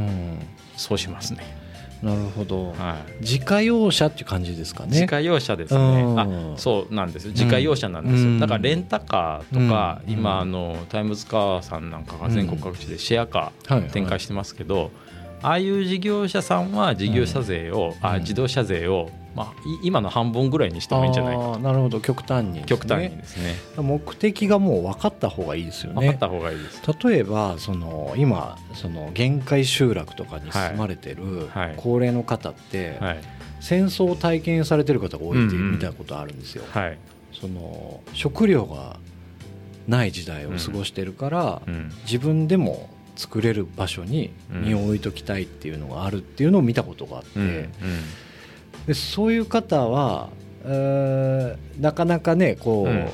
[0.77, 1.63] そうしますね。
[2.03, 2.73] なるほど。
[2.73, 3.23] はい。
[3.23, 4.89] 自家用車っていう感じですかね。
[4.91, 5.81] 自家用車ですね。
[6.03, 6.21] うん。
[6.21, 8.41] あそうなんです自家用車なんですよ、うん。
[8.41, 10.13] だからレンタカーとか、うん。
[10.13, 14.91] 今あのタイムズカーさんなんかが全国各地でシェアカはいー展開してますけど、
[15.43, 21.37] ああいう事業者さんは事業者税を、あ自動車税を、まあ、い今の半分ぐらいにしてもいいんじゃない？
[21.37, 22.01] かなるほど。
[22.01, 22.65] 極端にね。
[22.67, 23.55] 極端にですね。
[23.79, 26.01] 目的がもう分かった方がいいですよね。
[26.01, 26.83] 分かった方がいいです。
[27.05, 31.67] 例えばその今その限界集落とかに住まれてるはい。
[31.69, 31.75] はい。
[31.79, 33.21] 高齢の方ってはい。
[33.61, 35.73] 戦争を体験されてる方が多いってうんうん。
[35.73, 36.65] みたことあるんですよ。
[36.71, 36.99] はい。
[37.33, 38.99] その食料が
[39.89, 41.91] ない時代を過ごしてるからうん。
[42.05, 47.69] 自分でも作れる場所に身を置いときたいっていうのがあるっていうのを見たことがあって、うんうん
[48.87, 50.29] でそういう方は
[50.65, 53.09] えーなかなかねこう、うん。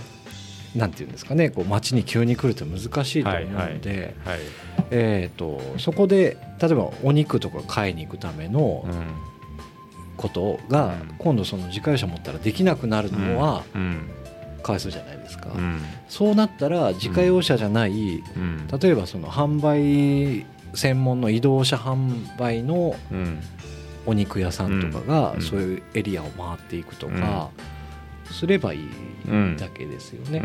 [0.76, 4.38] なんていうんですかねこう街に急に来ると難しいと思うので、はい
[4.90, 8.92] えー、とそこで例えばお肉とか買いに行くためのうん。
[10.18, 11.14] ことが、うん。
[11.16, 14.10] 今度その自家用車持ったらできなくなるのはうん。
[14.62, 15.80] かわいそうじゃないですか、うん。
[16.08, 18.66] そうなったら自家用車じゃない、うん。
[18.66, 23.40] 例えばその販売専門の移動車販売のうん
[24.08, 27.50] お肉屋さんとかがうんそういうエリアを回っていくとか
[28.30, 28.88] すればいい
[29.58, 30.40] だけですよね。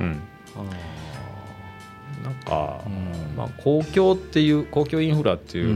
[2.24, 2.82] なんか
[3.36, 5.70] まあ、公共っていう公共インフラっていう,、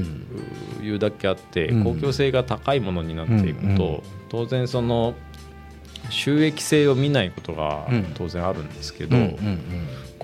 [0.79, 0.85] うん。
[0.85, 1.83] いうだけあって、うん。
[1.83, 3.93] 公共性が高いものになっていくと、うん。
[3.95, 4.01] うん。
[4.29, 5.15] 当然その
[6.09, 8.11] 収益性を見ないことがうん。
[8.13, 9.23] 当然あるんですけど、うん。
[9.23, 9.29] うん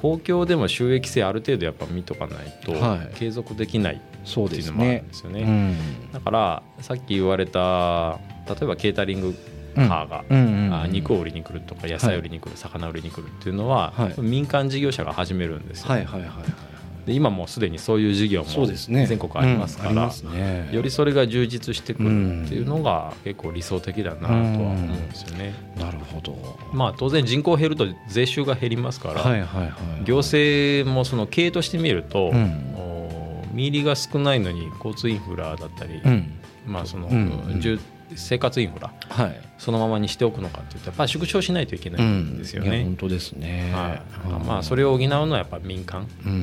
[0.04, 3.16] 公共でも収益性ある程度やっぱ見とかないとはい。
[3.16, 5.32] 継続できないそうっていうのもあるんですね。
[5.32, 5.76] ですよね。
[6.04, 6.12] うん。
[6.12, 9.34] だからさっき言われた例えばケータリング
[9.76, 10.74] カーが、うんうんうん。
[10.76, 14.22] あ肉を売りに来るとか野菜売りに来る、魚売りに来るっていうのは、はい。
[14.22, 16.62] 民間事業者が始めるんですよ、はいはいはいはい
[17.06, 25.54] で今もうすでにそういう事業も全国ありますから、うんよりそれが充実してくるっていうのが結構理想的だなとは思うんですよね。
[25.78, 26.36] なるほど。
[26.72, 32.76] まあ当然人口減ると税収が減りますから、はいはいはい行政もその経営として見ると、うん。
[32.76, 36.39] お見入りが少ないのに交通インフラだったり、うん。
[36.66, 37.60] まあその、うん。
[37.60, 37.80] 住
[38.15, 39.41] 生活インフラはい。
[39.58, 42.84] そのままにしておくのかっていうとやっぱり縮小しないといけないんですよいやね。
[42.84, 43.71] 本当ですね。
[43.73, 44.28] はい。
[44.45, 46.38] まあそれを補うのはやっぱ民間うんうん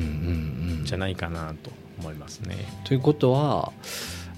[0.79, 0.85] うん。
[0.85, 2.55] じゃないかなと思いますね。
[2.85, 3.71] ということは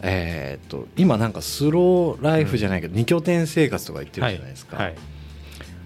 [0.01, 4.75] えーっと今なんかスローライフじゃないけど二拠点生活とか言ってるじゃないですか。
[4.77, 4.95] はい、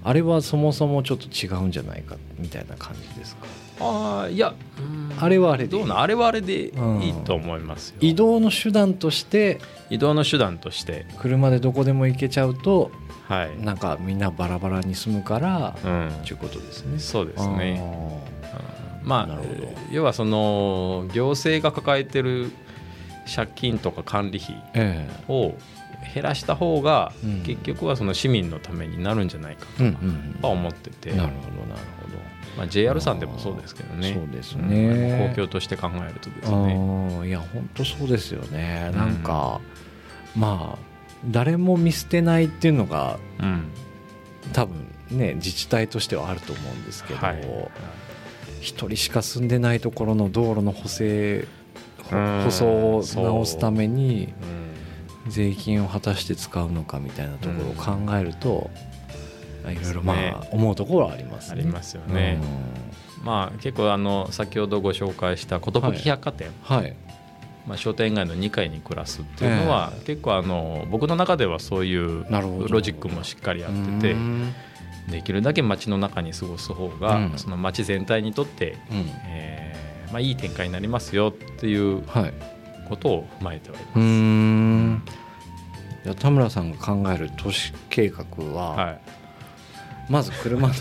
[0.03, 3.45] あれはそもそもちょっと違うんじゃないかみたいな感じですか？
[3.79, 5.13] ああいやうん。
[5.19, 6.69] あれはあれでどうなんあれはあれでい
[7.09, 7.95] いと思いますよ。
[8.01, 9.59] 移動の手段として
[9.89, 12.91] 移動の手段として、車でどこでも行けちゃうと
[13.27, 13.59] はい。
[13.59, 16.11] なんかみんなバラバラに住むからうん。
[16.25, 16.99] ということですね。
[16.99, 17.81] そうですね。
[18.21, 19.69] うんまあなるほど。
[19.89, 22.51] 要はその行政が抱えてる
[23.33, 24.55] 借金とか管理費
[25.29, 25.53] を
[26.13, 27.43] 減らした方がうん。
[27.43, 29.65] 結局はその市民のためになるんじゃないか
[30.41, 32.36] とは思ってて、なるほどなるほど。
[32.57, 34.13] まあ、JR さんでもそうですけどね。
[34.13, 35.27] そうですうんね。
[35.29, 36.73] 公共として考えるとですあね。
[36.75, 38.89] ーいや本当そうですよね。
[38.91, 38.97] うん。
[38.97, 39.61] なんか、
[40.35, 40.79] まあ
[41.29, 43.69] 誰も見捨てないっていうのがうん。
[44.53, 44.75] 多分
[45.11, 47.47] ね自治体としてはあると思うんですけど、はい。
[48.61, 51.45] 一人しか住んでないところの道路の補正
[52.09, 52.65] 舗装
[52.97, 55.31] を直すためにうん。
[55.31, 58.69] 税金を果たして使うのかみたいなところを考えると、
[59.71, 61.59] いろいろまねあ思うところはありますね。
[61.59, 62.39] ありますよね。
[63.23, 66.95] まあ、結構あの先ほどご紹介した寿百貨店、うんはい。
[67.67, 72.25] まあ、商店街の2階に暮らすっていうのは、結構あの僕の中ではそういう
[72.69, 74.53] ロジックもしっかりやっててうん
[75.09, 82.33] できるだけ街の中に過ごす方が、うんその街全体にとって、うんえーまあ、いい展開になりますよっていうはい。
[82.87, 83.99] ことを踏まえてはいます。
[83.99, 85.03] ん。
[86.05, 88.97] いや田村さんが考える都市計画は、は
[90.09, 90.77] まず車のい、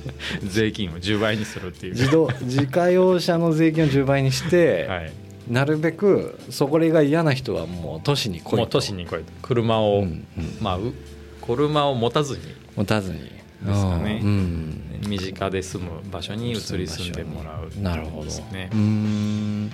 [0.46, 1.94] 税金を10倍にするっていう。
[1.94, 5.12] 自動自家用車の税金を10倍にして、はい、
[5.48, 8.56] なるべくそこが嫌な人はもう都市に来いと。
[8.56, 9.24] もう都市に来いと。
[9.42, 10.56] 車を、うんうん。
[10.60, 10.92] まあ、う
[11.40, 12.40] 車を持たずに。
[12.76, 13.18] 持たずに。
[13.18, 14.20] ですかね。
[14.22, 18.24] うん身近で住む場所に移り住んでもらうなるほど。
[18.24, 19.70] ですねうーん。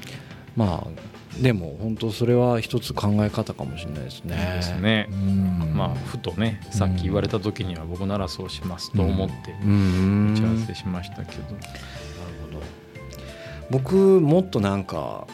[0.57, 0.89] まあ
[1.39, 4.37] でも本当それは一つ考え方かもしれないですね。
[4.57, 5.09] ですね。
[5.11, 5.73] うん。
[5.75, 10.35] まあふとねさっき言われた時には僕ならそうしますと思ってうん。
[10.35, 11.57] 打ち合わせしましたけど、なる
[12.53, 12.63] ほど。
[13.71, 15.27] 僕もっとなんか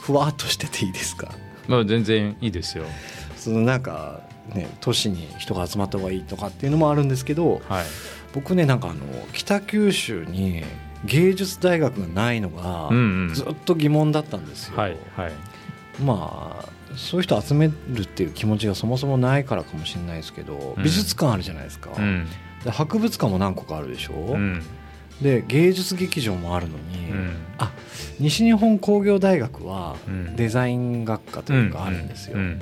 [0.00, 1.32] ふわっとしてていいですか？
[1.66, 2.84] まあ全然いいですよ。
[3.36, 4.20] そのなんか
[4.54, 7.84] ね都市に人が集まった方がいいとかっていうのもあるんですけどはい。
[8.34, 9.00] 僕ねなんかあの
[9.32, 10.62] 北九州に
[11.04, 12.90] 芸術大学がないのが
[13.34, 15.32] ずっと疑問だったんですよ、はいはい。
[16.02, 20.82] まあそういう人集めるっていう気持ちがそもそもないからかもしれないですけど、うん。
[20.82, 22.28] 美術館あるじゃないですか、うん。
[22.64, 24.62] で博物館も何個かあるでしょ、うん。
[25.20, 27.36] で芸術劇場もあるのに、うん。
[27.58, 27.72] あ
[28.20, 30.36] 西日本工業大学はうん。
[30.36, 32.58] デザイン学科というかあるんですよ、うん。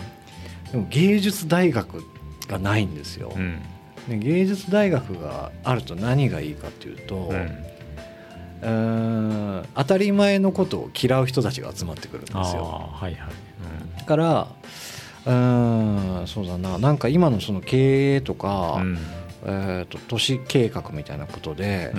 [0.72, 2.04] でも芸術大学
[2.48, 3.60] がないんですよ、うん。
[4.08, 7.69] で芸術大学があると何がいいかっていうと、うん
[8.62, 8.70] うー
[9.62, 9.66] ん。
[9.74, 12.90] 当たり前のことを嫌う人たちが集まってくるんですよ。
[12.92, 13.30] はいはい。
[13.98, 14.48] だから
[15.26, 16.78] うーんそうだな。
[16.78, 18.98] なんか今のその経営とか、うん。
[19.42, 21.92] えー、と都市計画みたいなことで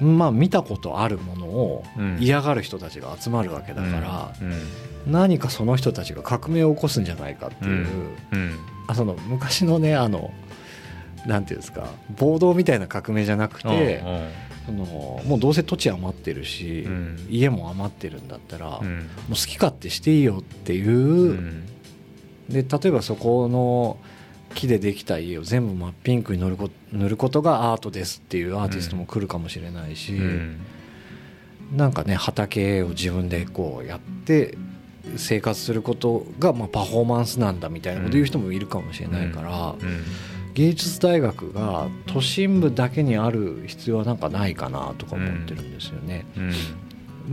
[0.00, 0.18] う、ん。
[0.18, 2.18] まあ見たことあるものをうん。
[2.20, 5.12] 嫌がる人たちが集まるわけだから、うん。
[5.12, 7.86] 何かその人たちが革命を起こすんじゃないかっていう、
[8.32, 8.58] うん。
[8.86, 10.32] あその昔のねあの
[11.26, 11.86] なんていうんですか
[12.18, 14.02] 暴動みたいな革命じゃなくて、
[14.66, 14.84] その
[15.24, 17.26] もうどうせ土地余ってるし、うん。
[17.28, 18.98] 家も余ってるんだったら、もうん。
[18.98, 21.64] う好き勝手していいよっていう、うん。
[22.48, 23.96] で例えばそこの
[24.54, 30.60] 木でできた家を全部真っピンクに塗るこ塗ることがアートですっていうアーティストも来るかもしれないし、うん。
[31.74, 34.56] なんかね畑を自分でこうやって
[35.16, 40.04] 生活することがまあパフォーマンスなんだみたいなこと言う人もいるかもしれないから、うん
[40.54, 46.26] 芸術大学が都心部だけにある必要はなんかないかなとか思ってるんですよね。
[46.36, 46.52] うん。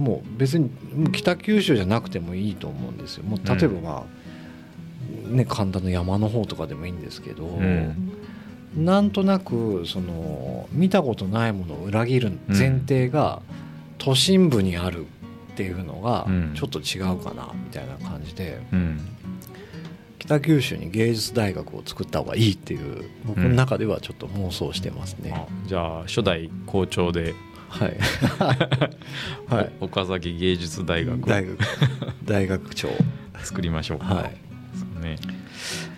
[0.04, 3.24] もう別にもう北九州じゃなくてもいいと思うんですよ。
[3.24, 4.06] もう例えばま
[5.28, 8.12] あ、ね神田の山の方とかでもいいんですけど、ん。
[8.78, 13.42] なんとなくその見たことないものを裏切る前提が
[13.98, 15.06] 都心部にある
[15.54, 16.54] っていうのがうん。
[16.56, 18.62] ちょっと違うかなみたいな感じで。
[18.72, 19.00] うん
[20.30, 25.34] 北九州に芸術大学を作った方がいいっていう僕の中ではちょっと妄想してますね。
[25.36, 27.34] あじゃあ初代校長で。
[27.70, 27.98] はい、
[29.48, 31.24] はい、お岡崎芸術大学。
[31.24, 31.58] を大学。
[32.26, 32.90] 大学長。
[33.44, 34.32] 作りましょうか、は
[35.02, 35.04] い。
[35.04, 35.18] ね。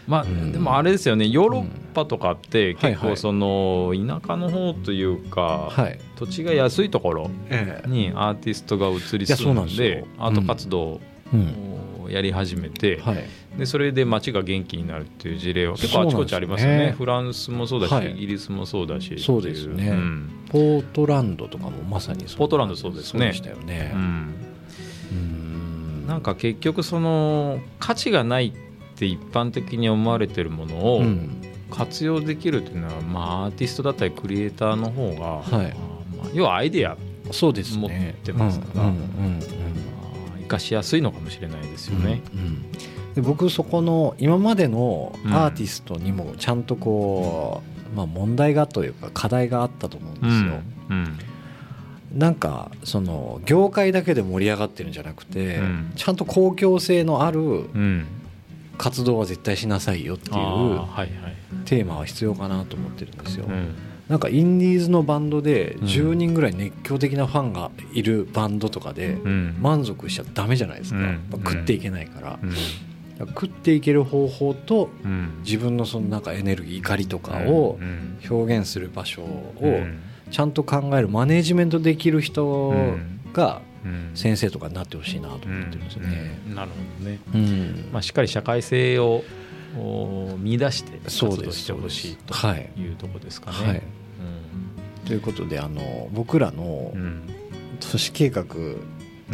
[0.08, 0.52] まあ、うん。
[0.52, 1.28] でもあれですよね。
[1.28, 7.90] ヨーロッパとかって結構その田舎の方というか、はい、土地が安いところええ。
[7.90, 11.02] にアーティストが移り住んでアート活動
[11.34, 11.72] うん。
[12.04, 13.24] をやり始めて、はい、
[13.58, 16.78] でそれで街が元気になるっていう事例は結構あちこちありますよね。
[16.88, 18.12] ねフランスもそうだし、はい。
[18.12, 19.90] イギリスもそうだしそうですね。
[19.90, 20.30] うん。
[20.50, 22.38] ポートランドとかもまさにそう。
[22.38, 23.34] ポートランドそうですね。
[23.34, 23.92] したよね。
[23.94, 23.98] う。
[23.98, 24.36] ん。
[25.12, 26.08] うん。
[26.08, 31.42] なんか結局その価値がないって一般的に思われてるものをうん。
[31.70, 35.74] 活用できるっていうのは、まあ、アーティストだったりクリエイターの方が、はい。
[36.18, 36.98] まあ要はアイデア
[37.32, 38.16] そうですね。
[38.24, 39.40] 持ってますからうんうん
[40.42, 42.22] 生かしやすいのかもしれないですよね。
[42.34, 42.66] うんうん
[43.16, 45.34] で僕そこの今までのうん。
[45.34, 47.62] アーティストにもちゃんとこ
[47.94, 50.62] う、まあ、問題がというか課題があったと思うんですよ。
[50.90, 51.18] うん。
[52.18, 55.92] なんかその業界だけで盛り上がってるんじゃなくて、うん。
[55.96, 57.44] ちゃんと公共性のあるう
[57.78, 58.06] ん。
[58.78, 61.10] 活動は絶対しなさいよっていうあーはいはい。
[61.66, 63.46] テーマは必要かなと思ってるんですよ。
[63.48, 63.76] うん。
[64.12, 71.00] なんかインディーズのバンドでうん10人ぐらい熱狂的なファンがいるバンドとかでうん満足しちゃダメじゃないですか、
[71.32, 72.52] 食っていけないから,、うん
[73.28, 75.42] 食っていける方法とうん。
[75.44, 80.00] 自分のそのなんかエネルギー怒りとかをうん表現する場所をうん。
[80.32, 82.96] ちゃんと考えるマネジメントできる人
[83.34, 84.12] がうん。
[84.14, 86.40] 先生とかになってほしいなと思ってるんですよね。
[86.48, 86.56] うん。
[86.56, 87.90] なるほどね、うん。
[87.92, 89.24] まあ、しっかり社会性を
[89.78, 92.70] お見出して活動してほしいとはい。
[92.78, 93.68] いうところですかね。
[93.68, 93.82] はい、
[95.06, 96.94] ということであの僕らの
[97.80, 98.78] 都市計画うん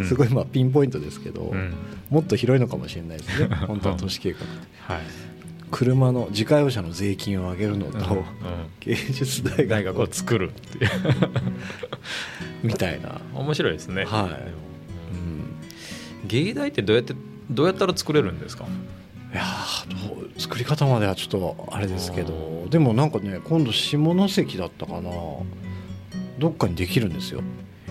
[0.04, 1.74] すごいまあピンポイントですけど、うん。
[2.10, 3.48] もっと広いのかもしれないですね。
[3.68, 4.48] 本当は都市計画って。
[4.94, 5.02] はい。
[5.70, 8.24] 車の自家用車の税金を上げるのと、
[8.80, 10.90] 芸術大大学を作るっていう。
[12.64, 14.06] みたいな、面白いですね。
[14.06, 15.14] はい。
[15.14, 17.14] うん、芸大ってどうやって
[17.50, 18.66] どうやったら作れるんですか？
[19.34, 19.44] いや
[20.38, 22.66] 作り方まではちょっとあれですけど。
[22.70, 23.98] でもなんかね今度下
[24.30, 25.12] 関だったかな。
[26.40, 27.42] どっかにできるんですよ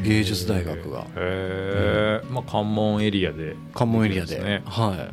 [0.03, 1.01] 芸術大学が。
[1.01, 3.57] へえ、まあ関門エリアで。
[3.75, 5.11] 関門エリアで、ねは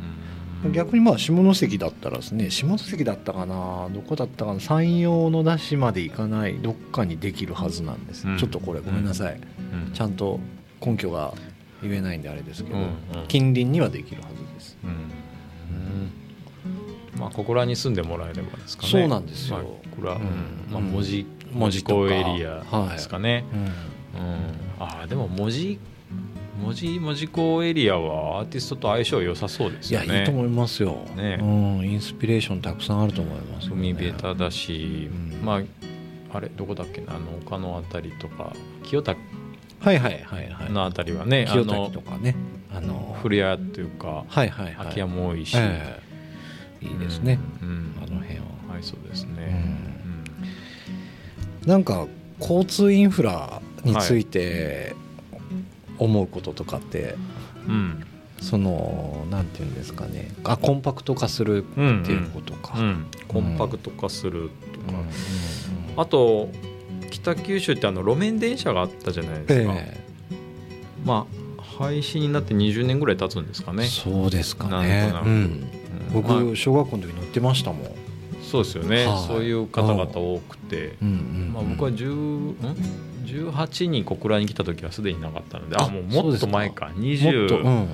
[0.64, 0.66] い。
[0.66, 0.72] うん。
[0.72, 8.38] 逆にまあ下関だったらですね下関だったかなどこだったかな山陽の出しまで行かないどっかにできるはずなんです、うん。
[8.38, 9.40] ちょっとこれごめんなさい、う
[9.90, 9.92] ん。
[9.92, 10.40] ちゃんと
[10.80, 11.34] 根拠が
[11.82, 12.94] 言えないんであれですけど、うんうん。
[13.28, 15.12] 近隣にはできるはずです、うん。
[17.20, 18.90] まあここらに住んでもらえればですかね。
[18.90, 19.58] そうなんですよ。
[19.58, 20.22] まあ、これは、うん。
[20.72, 21.96] まあ、うん文字文文字字とか。
[21.96, 23.60] 工エリアですかね、うん。
[23.60, 23.70] うん
[24.84, 25.80] ああでも文字
[26.62, 30.20] 文字文字工エリアはアーティストと相性良さそうですいやよね。
[30.20, 31.40] いいと思いますよ、ね。
[31.42, 33.76] うん、インスピレーションたくさんあると思いますよ。
[33.76, 35.46] ね、海ベタだし、うん。
[35.46, 35.62] まあ
[36.38, 38.54] あれどこだっけなあの丘のあたりとか
[38.84, 39.20] 清滝
[39.80, 40.72] はいはいはいはい。
[40.72, 42.36] のあたりはね、清あの滝とかね。
[42.74, 44.76] あの古屋っていうかはいはいはい。
[44.76, 46.00] 空き家も多いし、え
[46.82, 46.86] え。
[46.86, 47.96] いいですね、うんうん。
[47.98, 48.46] あの辺は。
[48.74, 49.78] はいそうですね、
[51.68, 52.08] なんか
[52.40, 54.96] 交通インフラについて
[56.00, 57.16] 思うこととかって、
[57.68, 57.74] うん。
[57.74, 58.04] うん
[58.44, 60.30] そのなんていうんですかね。
[60.44, 65.10] あコンパクト化するうんっていうことか、うんコンパクト化するとか、うんうんうん
[65.96, 66.50] あと
[67.10, 69.98] 北九州ってあの路面電車があったじゃないですか、え
[71.06, 75.14] まあ廃止になって20年ぐらい経つんですかえね、そうですかね。
[75.24, 75.32] うん。
[75.32, 75.70] うん。
[76.14, 77.92] 僕、まあ小学校の時乗ってましたもん、
[78.42, 79.28] そうですよね、はい。
[79.28, 81.54] そういう方々多くて、うんうんうん。
[81.54, 82.56] まあ、僕は10ん？
[83.24, 86.88] 18に小倉に来た時はすでになかったのでああもうもっと前か。
[86.88, 87.88] もっと、20うん、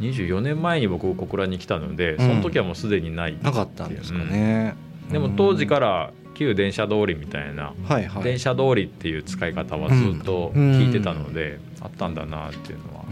[0.00, 4.74] 24年前に僕小倉に来たのでその時はもうすでにない、なかったんですかね、
[5.10, 8.22] でも当時から旧電車通りみたいな、はいはい。
[8.24, 13.04] 電車通りっていう使い方はずっと聞いてたので、あったんだなっていうのは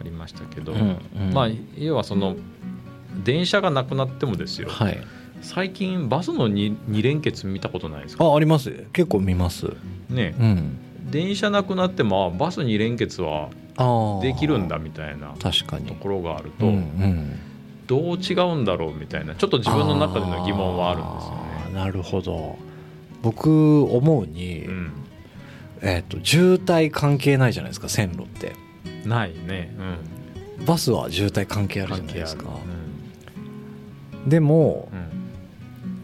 [0.00, 0.98] ありましたけど、うん。
[1.20, 1.34] うん。
[1.34, 2.36] まあ要はその
[3.24, 4.68] 電車がなくなってもですよ。
[4.68, 4.98] はい
[5.40, 8.24] 最近バスの 2, 二連結見たことないですか？
[8.24, 8.86] ああります。
[8.92, 9.72] 結構見ます。
[10.08, 10.34] ね。
[10.38, 10.78] うん。
[11.10, 15.86] 電車なくなってもあバス2連結はああできるんだみたいな確かに。
[15.86, 17.38] ところがあると、うんうん。
[17.86, 21.84] どう違うんだろうみたいなちょっと自分の中での疑問はあるんですよね。
[21.84, 22.58] なるほど。
[23.22, 24.92] 僕思うに、うん、
[25.82, 28.52] えっと渋滞関係ないじゃないですか線路って。
[29.04, 29.74] ないね、
[30.58, 32.44] うん、バスは渋滞関係あるじゃないですか、
[34.26, 35.09] でもうん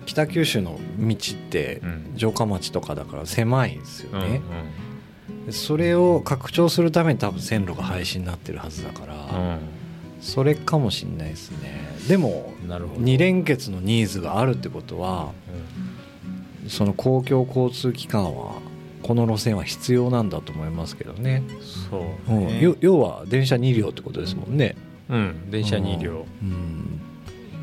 [0.07, 2.13] 北九州の道ってうん。
[2.17, 4.41] 城下町とかだから狭いんですようんね、
[5.51, 9.19] それを拡張するために多分線路が廃止になってるはずだから、う
[9.57, 9.59] ん。
[10.21, 11.87] それかもしれないですね。
[12.09, 13.01] でもうんなるほど。
[13.01, 15.33] 二連結のニーズがあるってことは
[16.69, 18.55] その公共交通機関は
[19.03, 22.47] この路線は必要なんだと思いますけどね、うんそううん。
[22.47, 24.75] ねよ要は電車2両ってことですもんね、
[25.09, 26.86] うん、電車2両、うん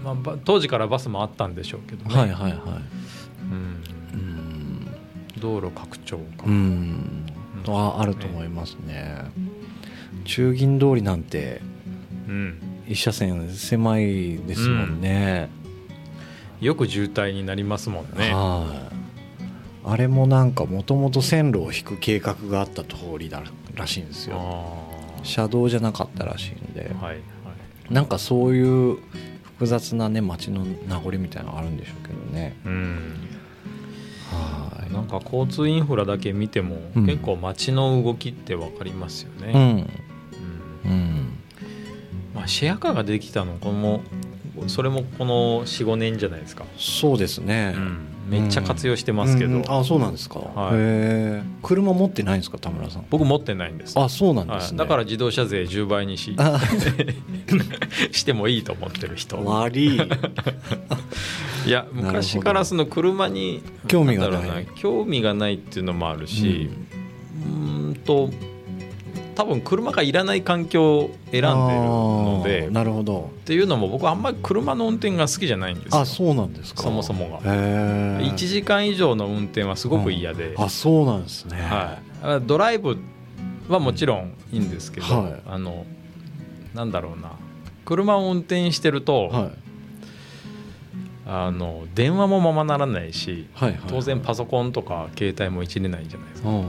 [0.03, 2.61] まあば、当時からバスもあったんでしょうけどね、はいはいはい。
[3.51, 3.83] うん。
[4.13, 4.87] うん、
[5.39, 7.25] 道路拡張か、うん、
[7.67, 9.25] はあると思いますね。
[10.25, 11.61] 中銀通りなんて
[12.27, 12.57] うん。
[12.87, 15.49] 一車線狭いですもんね、
[16.59, 18.33] よく渋滞になりますもんね。
[18.33, 18.93] はい。
[19.85, 23.41] あれもなんかもともと線路を引く計画があった通りだ
[23.73, 24.37] らしいんですよ。
[24.37, 26.89] あ車道じゃなかったらしいんで。
[26.89, 27.19] ーはいはい。
[27.89, 28.97] なんかそういう
[29.63, 32.57] 複雑なね街の名残みたいなのがあるんでしょうけどね。
[32.65, 33.15] うん、
[34.29, 37.05] はなんか交通インフラだけ見ても、うん。
[37.05, 39.53] 結構街の動きって分かりますよね。
[39.53, 39.55] ん。
[39.55, 40.91] うん。
[40.91, 41.33] うん。
[42.35, 44.01] まあ、シェアカーができたのこの
[44.67, 49.71] それもこの45年じゃないですか、そうですね、うんめっちゃ活用してますけど、うんうん。
[49.71, 50.73] あそうなんですか、はい。
[50.73, 53.05] へえ車持ってないんですか田村さん。
[53.09, 53.99] 僕持ってないんです。
[53.99, 56.59] あそうなんではい、すね、だから自動車税10倍にしあ
[58.11, 59.43] してもいいと思ってる人。
[59.45, 59.97] 悪い。
[61.65, 64.67] いや昔からその車に興味がない。
[64.75, 66.69] 興味がないっていうのもあるし、
[67.45, 68.29] うーんと
[69.33, 73.31] 多分車がいらない環境を選んでるのあでーなるほど。
[73.41, 76.01] っていうのも僕あんまり車の運転が好きじゃないんですよ。
[76.01, 76.83] あそうなんですか。
[76.83, 77.37] そもそもが。
[77.37, 81.57] へえ1時間以上の運転はすごく嫌で、あそうなんですね。
[81.61, 82.97] はい、ドライブ
[83.67, 85.41] はもちろんいいんですけど、はい。
[85.45, 85.85] あの
[86.73, 87.31] なんだろうな。
[87.85, 89.51] 車を運転してると、はい。
[91.25, 93.79] あの電話もままならないしはいはい。
[93.87, 96.49] 当然パソコンとか携帯もいじれないじゃないですか。
[96.49, 96.65] うん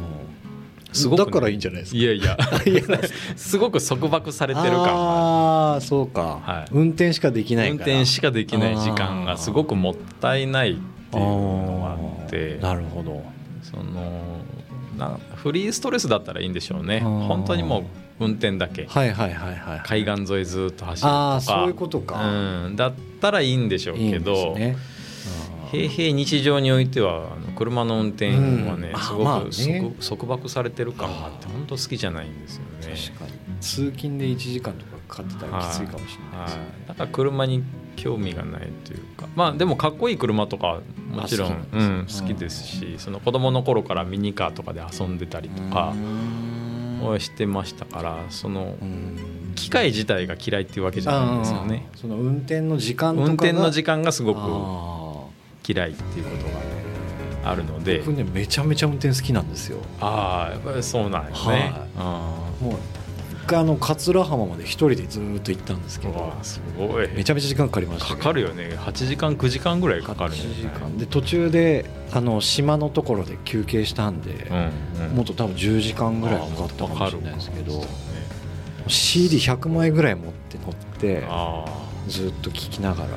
[0.95, 1.27] すごくね。
[1.27, 1.99] だからいいんじゃないですか。
[1.99, 2.39] いやいや。
[3.37, 4.83] すごく束縛されてる感。
[4.83, 6.73] がああそうか、はい。
[6.73, 10.75] 運転しかできない運転しかできない時間がすごくもったいないっ
[11.11, 12.59] ていうのがあって。
[12.63, 13.23] なるほど。
[13.63, 14.41] その
[14.99, 17.01] なフリーストレスだったらいいんでしょうね。
[17.01, 17.81] 本当にも
[18.21, 18.87] う運転だけ。
[18.89, 21.15] はいはいはいはい海岸沿いずっと走るとか。
[21.15, 24.77] ああそういうことか、うん、だったらいいんでしょういいけどんで
[25.75, 29.01] 平々日常においてはあの車の運転はね、うん。
[29.01, 29.95] すごく、まあね。
[30.01, 32.97] 束束縛されてる感があって本当好きじゃないんですよね。
[32.97, 33.33] 確かに。
[33.61, 36.63] 通勤で1時間とかかかってたらきついかもしれないですね。
[36.63, 37.63] はい、だから車に
[37.97, 39.29] 興味がないというか。
[39.35, 41.67] まあでもかっこいい車とかもちろんあ好き。
[41.73, 45.95] うん好きですしその子供の頃からミニカーとかで遊んでたりとか
[47.03, 49.35] をしてましたからそのうん。
[49.55, 51.87] 機械自体が嫌いっていうわけじゃないんですよね。
[51.95, 55.04] その運転の時間運転の時間がすごくあ
[55.67, 56.45] 嫌いっていうこと
[57.45, 58.03] があるので。
[58.03, 59.79] ー僕ねめちゃめちゃ運転好きなんですよ。
[60.01, 61.91] ああやっぱりそうなんよね、はい。
[61.97, 62.73] あもう
[63.33, 66.33] 一回あの桂浜まで一人でずーっと行ったんですけど。
[66.43, 67.09] すごい。
[67.09, 68.71] めちゃめちゃ時間かかりましたかかるよね。
[68.77, 70.55] 8時間9時間ぐらいかかるん8よね。
[70.55, 75.17] 時間で途中であの島のところで休憩したんで、うんうん。
[75.17, 77.85] もっと多分10時間ぐらいかかったかもしれないですけど。
[78.87, 81.65] CD100 枚ぐらい持って乗ってあ
[82.07, 83.09] ずっと聴きながら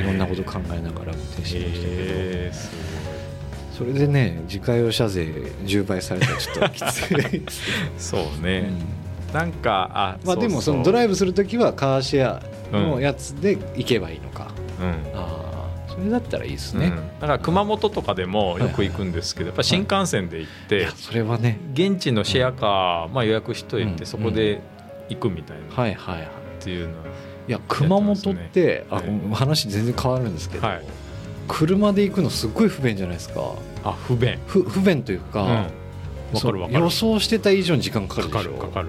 [0.00, 5.22] いろんなこと考えながら運転あしてましたけど、それでね自家用車税
[5.64, 7.42] 10倍されたらちょっときつい、
[7.98, 8.70] そうね、
[9.32, 12.42] なんかあまあでもそのドライブする時はカーシェア
[12.72, 13.02] のうん。
[13.02, 14.48] やつで行けばいいのか、
[14.80, 14.86] うん。
[15.14, 15.48] ああ
[15.88, 21.58] それだったらいいですね、うん、だから熊本とかでもよく行くんですけど、やっぱ新幹線で行って、それはね。
[21.72, 24.06] 現地のシェアカー、まあ、予約しといて、うん。
[24.06, 24.60] そこで
[25.08, 26.26] 行くみたいな、はいはいはい。
[26.26, 26.28] っ
[26.60, 26.94] ていうの
[27.48, 30.84] いや熊本って、あはい話全然変わるんですけど、はい。
[31.48, 33.54] 車で行くのすっごい不便じゃないですか。
[33.84, 34.38] あ不便。
[34.46, 35.48] 不不便というか、うん。
[35.48, 36.80] わかるわかる。
[36.80, 38.52] 予想してた以上に時間かかるかでしょ。
[38.52, 38.88] かるかかる。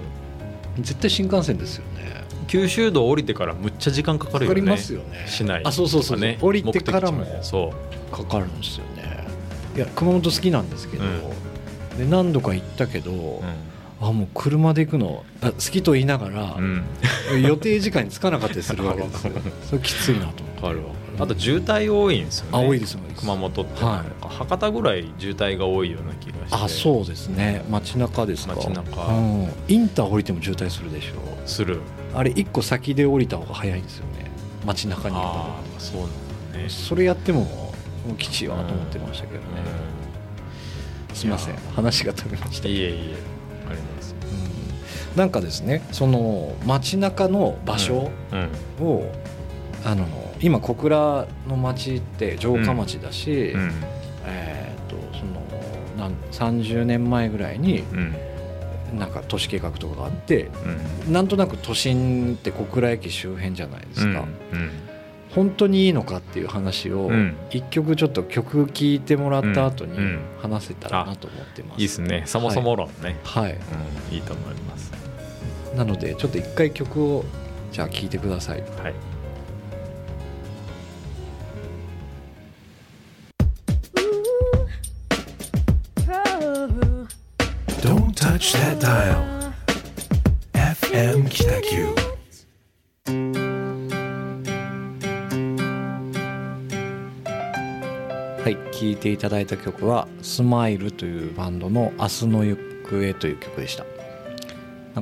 [0.79, 2.09] 絶対新幹線ですよね。
[2.47, 4.55] 九州道降りてからむっちゃ時間かかるよね。
[4.55, 5.25] かかりますよね。
[5.27, 7.23] 市内あそうそうそうね降りてからも
[8.11, 9.27] かかるんですよね。
[9.75, 11.03] いや熊本好きなんですけど、
[11.97, 13.43] で何度か行ったけど、う
[14.01, 16.85] あもう車で行くのあ好きと言いながら、ん、
[17.33, 19.33] うん、 予定時間に着かなかったりするわけですよ。
[19.69, 20.25] それきついなと。
[20.25, 20.93] 思ってわかるわ。
[21.19, 22.49] あと渋滞多いんですよね。
[22.53, 24.25] あ多いです熊本って、はい。
[24.25, 26.63] 博多ぐらい渋滞が多いような気がして。
[26.63, 27.65] あそうですね。
[27.69, 28.55] 街中ですか。
[28.55, 29.05] 街中。
[29.05, 31.81] うん、インター降りても渋滞するでしょする。
[32.13, 34.31] あれ一個先で降りた方が早いんですよね。
[34.65, 35.15] 街中に。
[35.15, 36.09] あのあそうなん
[36.53, 36.69] だね。
[36.69, 37.73] それやってもも
[38.13, 39.45] うきちいわと思ってましたけどね、
[41.13, 41.55] すみません。
[41.75, 43.38] 話が飛びました、いえいえ
[45.15, 49.11] なんかですねその街中の場所うんを、
[49.85, 50.05] あの
[50.41, 53.71] 今小倉の町って城下町だし、うん。
[54.25, 55.41] えー、とその
[55.97, 58.15] なん30年前ぐらいにうん。
[58.97, 60.49] なんか都市計画とかがあって
[61.05, 61.13] うん。
[61.13, 64.71] なんとなく都心って小倉駅周辺じゃないですか、うん。
[65.29, 67.35] 本当にいいのかっていう話をうん。
[67.51, 70.03] 一曲ちょっと曲聴いてもらった後にうん。
[70.03, 70.19] うん。
[70.41, 72.23] 話せたらなと思ってます、いいですね。
[72.25, 73.51] そもそも論ね、はい、
[74.09, 74.68] うん、いいと思います
[75.75, 77.25] なのでちょっと一回曲を
[77.71, 78.93] じゃあ聴いてくださいはい
[87.81, 89.53] Don't touch that dial.
[90.53, 91.95] FM Kitaku.
[98.41, 102.57] はい聴いていただいた曲は「スマイルというバンドの「明日の行
[102.89, 103.85] 方」という曲でした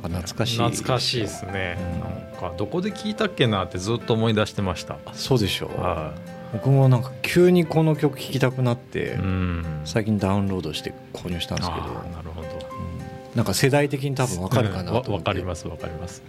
[0.00, 0.58] んか懐かしい。
[0.58, 4.98] 懐かしいですね、うんなんかどこで聞いたっけなってずっと思い出してました。
[5.06, 5.80] あそうでしょう。
[5.80, 6.14] は
[6.52, 9.80] 僕もなんか急にこの曲聴きたくなって、いうん。
[9.84, 11.86] 最近ダウンロードして購入したんですけど。
[11.86, 12.48] なるほど。
[12.48, 13.36] うん。
[13.36, 16.22] なんか世代的に多分わかるかなとわわかりますわかります。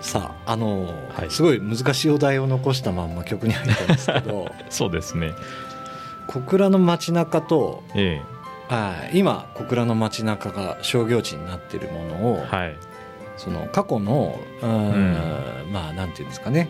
[0.00, 1.30] さああのーはい。
[1.30, 4.50] すごい難しいお題を残したまんま曲に入ったんですけど。
[4.70, 5.32] そうですね。
[6.28, 8.20] 小倉の街中とえ
[9.12, 12.76] 今小倉の街中が商業地になってるものを、えはい。
[13.36, 14.68] その過去のうー
[15.68, 16.68] んまあなんていうんですかね。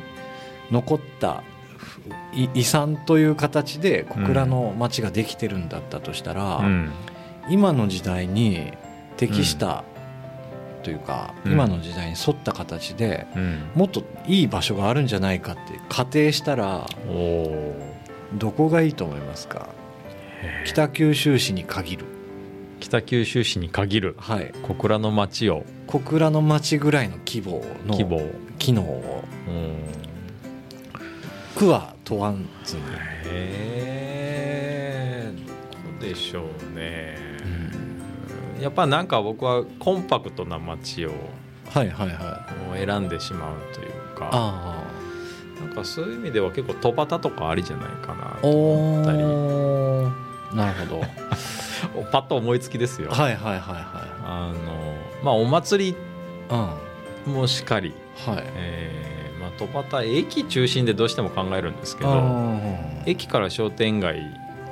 [0.70, 1.42] 残った
[2.34, 6.90] い遺産という形で小倉の街ができてるんだったとしたら、うん。
[7.50, 8.72] 今の時代に
[9.16, 9.84] 適した
[10.82, 11.52] というか、うん。
[11.52, 13.70] 今の時代に沿った形でうん。
[13.74, 17.74] もっといい場所があるんじゃないかって仮定したらおお
[18.34, 19.68] どこがいいと思いますか？
[20.64, 22.04] 北九州市に限る。
[22.80, 24.16] 北九州市に限る。
[24.18, 24.52] はい。
[24.62, 25.64] 小倉の町を。
[25.86, 28.16] 小倉の町ぐらいの規模の規模。
[28.16, 29.24] を機能を。
[29.48, 29.76] うん。
[31.56, 32.34] 区は問わ
[32.64, 32.82] ずに、
[33.24, 33.32] へ
[35.26, 35.32] え
[36.00, 37.16] どうでしょうね。
[38.60, 41.10] やっぱなんか僕はコンパクトな街を
[41.70, 42.44] はいはいは
[42.76, 42.86] い。
[42.86, 44.30] 選んでしまうというか。
[44.32, 44.82] あ
[45.60, 49.18] なんかそういう意味では結構戸端とかありじゃないかなあと思ったり
[50.54, 51.04] なるほど。
[52.12, 55.94] パッと思いつきですよ、はいはいはいはあのまあお祭りい
[57.26, 57.34] うん。
[57.34, 57.92] もしかり、
[58.26, 58.44] はい。
[58.54, 64.20] えーまあ、戸端駅中心でどうしても考えるんですけあどー駅から商店街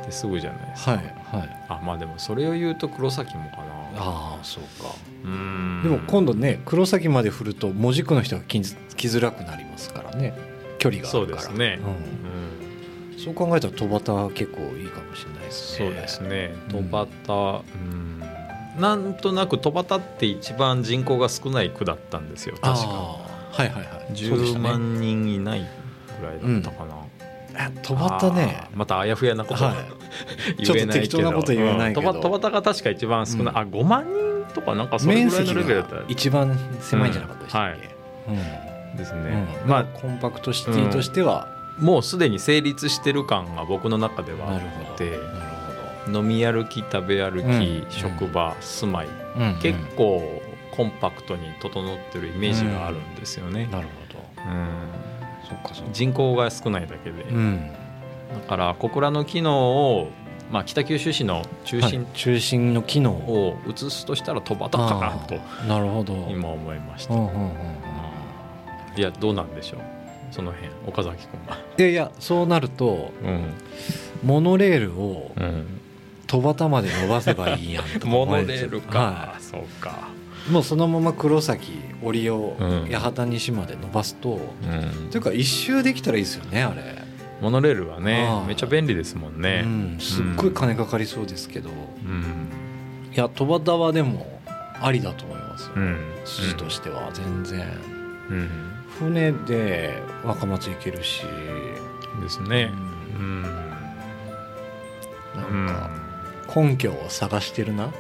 [0.03, 1.05] ってすぐじゃないですか、はい
[1.39, 1.65] はい。
[1.69, 3.63] あまあでもそれを言うと黒崎もかな。
[3.97, 4.95] ああそうか。
[5.25, 5.83] うーん。
[5.83, 10.35] でも今度ね黒崎まで振ると門司区の人が来づらくなりますからね。
[10.79, 11.49] 距離があそうるから。
[11.49, 11.89] ですね、うん。
[11.89, 11.95] うん
[13.23, 15.87] そう考えたら戸端は結構いいかもしれないですね。
[15.87, 16.55] そうですね。
[16.73, 16.89] うん。
[16.89, 18.23] 戸端うん。
[18.81, 22.89] なんとなく戸端って一番人口が少ない区だったんですよ確か。
[22.89, 23.27] は
[23.59, 24.17] いはいはい。
[24.17, 25.67] そうでし10たね万人いない
[26.21, 26.95] ぐらいだったかな、
[27.69, 28.69] え戸端ね。
[28.75, 29.75] またあやふやなこと、はい。
[29.75, 29.95] 言えない
[30.55, 32.11] けどちょっと適当なこと言えないけど。
[32.11, 32.41] うん。
[32.41, 33.59] が確か一番少ない、うん。
[33.59, 39.69] あ5万人とかなんかそれ面ぐらいの積レベルだったが一番狭いんじゃなかったでしたっけ、ですね、うん。
[39.69, 45.19] まあコンパクトシティとしては、もうすでに成立してる感が僕の中ではあって
[46.13, 47.91] 飲み歩き食べ歩き、うん。
[47.91, 50.43] 職場住まいうん結構
[50.73, 54.51] コンパクトに整ってるイメージがあるんですよね、なるほど。
[54.51, 54.69] うん。
[55.49, 55.93] そっかそっか。
[55.93, 57.71] 人口が少ないだけで、うん。
[58.33, 60.11] だから小倉の機能を、
[60.51, 62.09] まあ、北九州市の中心はい。
[62.15, 63.59] 中心の機能を。
[63.67, 65.35] 移すとしたら戸端かなと
[65.67, 66.15] なるほど。
[66.31, 67.47] 今思いました、うんうんうんう
[68.97, 68.99] ん。
[68.99, 69.81] いやどうなんでしょう
[70.31, 71.59] その辺岡崎君は。
[71.79, 73.53] いやいやそうなるとうん。
[74.23, 75.81] モノレールをうん、
[76.27, 80.09] 戸端まで伸ばせばいいやんとか モノレールか、はそうか、
[80.49, 81.73] い、もうそのまま黒崎
[82.03, 82.89] 折をうん。
[82.93, 85.11] 八幡西まで伸ばすと、うん。
[85.11, 86.83] というか一周できたらいいですよねあれ、
[87.41, 89.63] モノレールはねめっちゃ便利ですもんね。
[89.65, 89.69] う。
[89.69, 92.51] ん、すっごい金かかりそうですけど、うん。
[93.15, 94.41] いや戸端はでも
[94.83, 95.97] ありだと思いますよ、うん。
[96.25, 97.67] 筋としては全然。
[98.31, 98.49] うん
[99.01, 101.23] 船で若松行けるし、
[102.21, 102.73] ですね。
[103.17, 103.43] ううん。
[103.43, 103.49] んな
[105.43, 105.91] んか
[106.55, 107.87] 根拠を探してるな、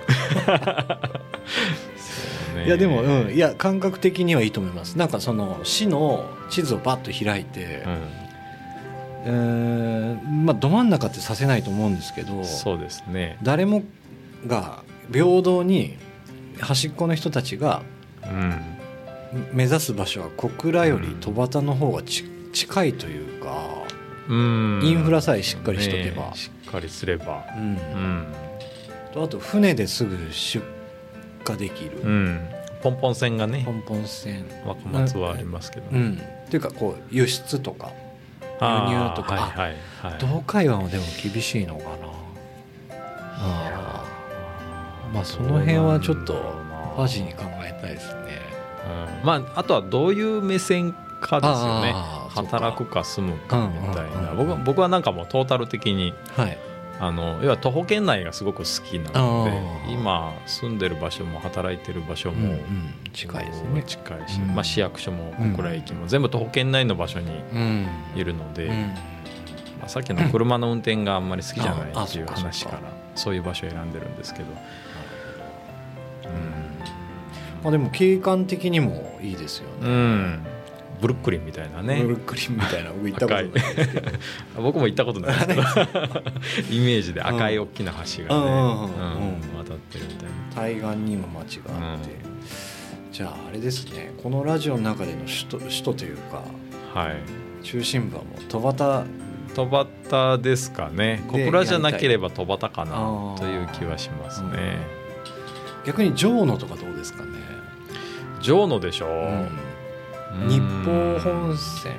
[2.66, 4.98] いやでも、うん、いや感覚的にはいいと思います。
[4.98, 7.82] なんかその市の地図をバッと開いて、
[9.24, 13.38] えーまあど真ん中ってさせないと思うんですけどそうですね。
[13.42, 13.82] 誰も
[14.46, 14.82] が
[15.12, 15.96] 平等に
[16.60, 17.82] 端っこの人たちが
[18.24, 18.79] うん
[19.52, 23.66] 目指す場所は小倉より戸端の方がち近いというか、
[24.28, 24.80] うん。
[24.82, 26.30] インフラさえしっかりしとけば。
[26.30, 27.44] ねしっかりすれば。
[27.56, 27.62] うん。
[27.62, 28.26] うん。
[29.12, 30.64] とあと船ですぐ出
[31.48, 32.40] 荷できる、うん。
[32.82, 34.44] ポンポン船がねポンポン船。
[34.64, 35.90] 若松はありますけど。
[35.90, 35.98] ね。
[35.98, 36.22] うん。
[36.46, 37.92] っていうかこう輸出とか
[38.60, 39.34] 輸入とか。
[39.34, 40.18] はいはいはい。
[40.20, 41.90] 東海湾はでも厳しいのかな。
[43.42, 45.14] あー。
[45.14, 46.34] まあその辺はちょっと
[46.96, 48.49] ファジに考えたいですね
[48.86, 49.26] うん。
[49.26, 51.94] まああとはどういう目線かですよね。
[52.34, 54.34] 働くか住むかみたいな。
[54.34, 56.58] 僕は僕はなんかもうトータル的にはい。
[57.02, 59.46] あの要は徒歩圏内がすごく好きなの
[59.86, 62.58] で今住んでる場所も働いてる場所も、
[63.14, 63.82] 近いですね。
[63.86, 64.54] 近いし、うん。
[64.54, 67.88] まあ、市役所も小倉駅も全部徒歩圏内の場所にうん。
[68.14, 68.74] いるので、うん。
[69.80, 72.80] まあ、さっきの車の運転があんまり好きじゃないっていう話から
[73.14, 74.48] そういう場所を選んでるんですけど、
[77.62, 80.46] まあでも景観的にもいいですようねん、
[81.00, 82.02] ブルックリンみたいなね。
[82.02, 84.10] ブルックリンみたいな僕行ったことないですけど。
[84.62, 85.46] 僕も行ったことないです。
[85.46, 85.62] け ど
[86.70, 88.42] イメージで赤い大きな橋がね、うん。
[88.42, 89.64] うんうんうんうん。
[89.64, 90.34] 渡ってるみたいな。
[90.54, 92.10] 対岸にも町があって、
[93.12, 94.12] じゃああれですね。
[94.22, 96.42] このラジオの中での首都首都というか。
[96.94, 97.16] はい。
[97.62, 99.04] 中心部はもう戸端
[99.54, 101.22] 戸端ですかね。
[101.28, 104.99] 小で倉じゃなければ戸端かあなーという気はしますね
[105.84, 107.30] 逆に城野とかどうですかね、
[108.40, 109.10] 城野でしょう。
[109.10, 109.48] ん。
[110.42, 110.48] うん。
[110.48, 111.94] 日報本線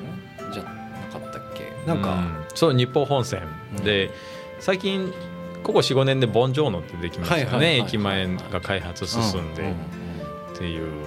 [0.54, 0.70] じゃな
[1.12, 1.72] かったっけ？
[1.86, 2.46] なんか、うん。
[2.54, 3.42] そう日報本線。
[3.78, 3.84] うん。
[3.84, 4.12] で
[4.60, 5.12] 最近
[5.64, 7.78] ここ45年でボンジョーノってできましたよね。
[7.78, 9.64] 駅前が開発進んで。
[9.64, 9.72] うう
[10.54, 10.84] っていう。
[10.84, 10.90] うん。
[10.90, 11.02] うん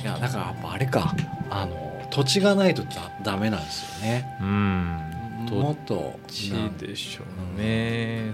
[0.00, 1.14] いやだからやっぱあれか。
[1.50, 4.38] あの土地がないとだダメなんですよね。
[4.40, 4.98] うん。
[5.50, 6.18] もっと。
[6.28, 7.22] 地でしょ
[7.56, 8.30] うね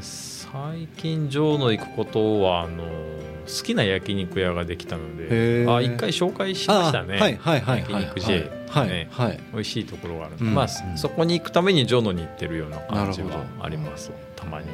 [0.55, 7.19] 最近城野行くことはあの好きな焼肉屋ができたのであ一回紹介しましたね。
[7.19, 8.03] あはいはいはいはい。
[8.05, 9.09] 焼肉 J はいね。
[9.11, 9.41] はい。
[9.53, 10.55] 美味しいところがあるうん。
[10.55, 14.69] まあ、うんそこに行くために城野に行ってるような感じはありますたまに、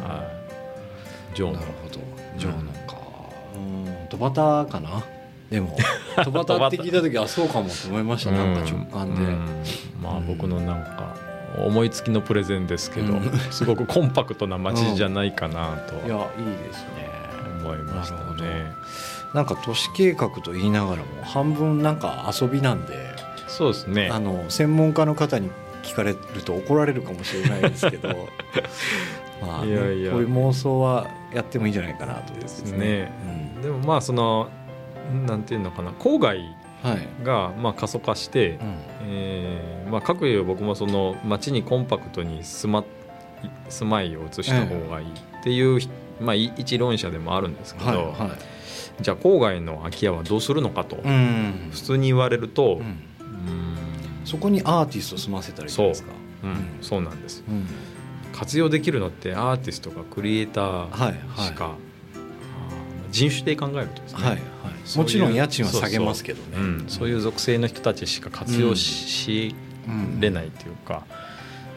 [0.00, 2.00] ははい、城野なるほど。
[2.38, 2.96] 城野か。
[3.56, 4.08] うん。
[4.08, 5.02] 戸端かな？
[5.50, 5.76] でも。
[6.24, 6.68] 戸端。
[6.68, 8.30] って聞いた時あそうかもと思いました。
[8.30, 9.22] なんか直感で。
[9.22, 9.46] うん。
[10.00, 10.26] まあうん。
[10.28, 11.16] 僕のなんか
[11.56, 13.30] 思いつきのプレゼンですけど、うん。
[13.50, 17.14] すごくコンパクトな街じゃないかなと いやいいですね。
[17.60, 18.72] 思いましたね。
[19.32, 23.14] なんか都市計画と言いながらも半分なんか遊びなんで
[23.48, 24.10] そうですね。
[24.12, 25.50] あの専門家の方に
[25.82, 28.08] 聞かれると怒られるかもしれないですけど
[29.44, 30.12] まあね、いやいや。
[30.12, 33.12] こういう妄想はやってもいいんじゃないかなとですね。
[33.56, 34.50] うんでもまあその
[35.26, 36.56] なんていうのかな郊外はい、
[37.22, 38.76] がまあ過疎化して、うん。
[39.06, 42.84] えーまあ、各有僕もその町にコンパクトに住ま
[43.68, 45.80] 住まいを移した方がいいっていう、
[46.20, 48.36] まあ、い一論者でもあるんですけど、はいは
[49.00, 51.68] じゃあ郊外の空き家はどうするのかと、いうん。
[51.72, 52.80] 普通に言われると、うん。
[52.80, 53.76] うん。
[54.24, 56.12] そこにアーティスト住ませたらいですか。
[56.44, 56.46] う。
[56.46, 56.50] ん。
[56.50, 56.78] うん。
[56.80, 57.44] そうなんです。
[57.48, 57.66] うん。
[58.32, 61.12] 活用できるのってアーティストかクリエイタはいはい。
[61.12, 61.76] ーしか
[63.14, 64.98] 人種で考えるとですね、はいはい。
[64.98, 66.84] もちろん家賃は下げますけどね。
[66.88, 69.54] そういう属性の人たちしか活用し
[69.86, 71.04] うんれないというか、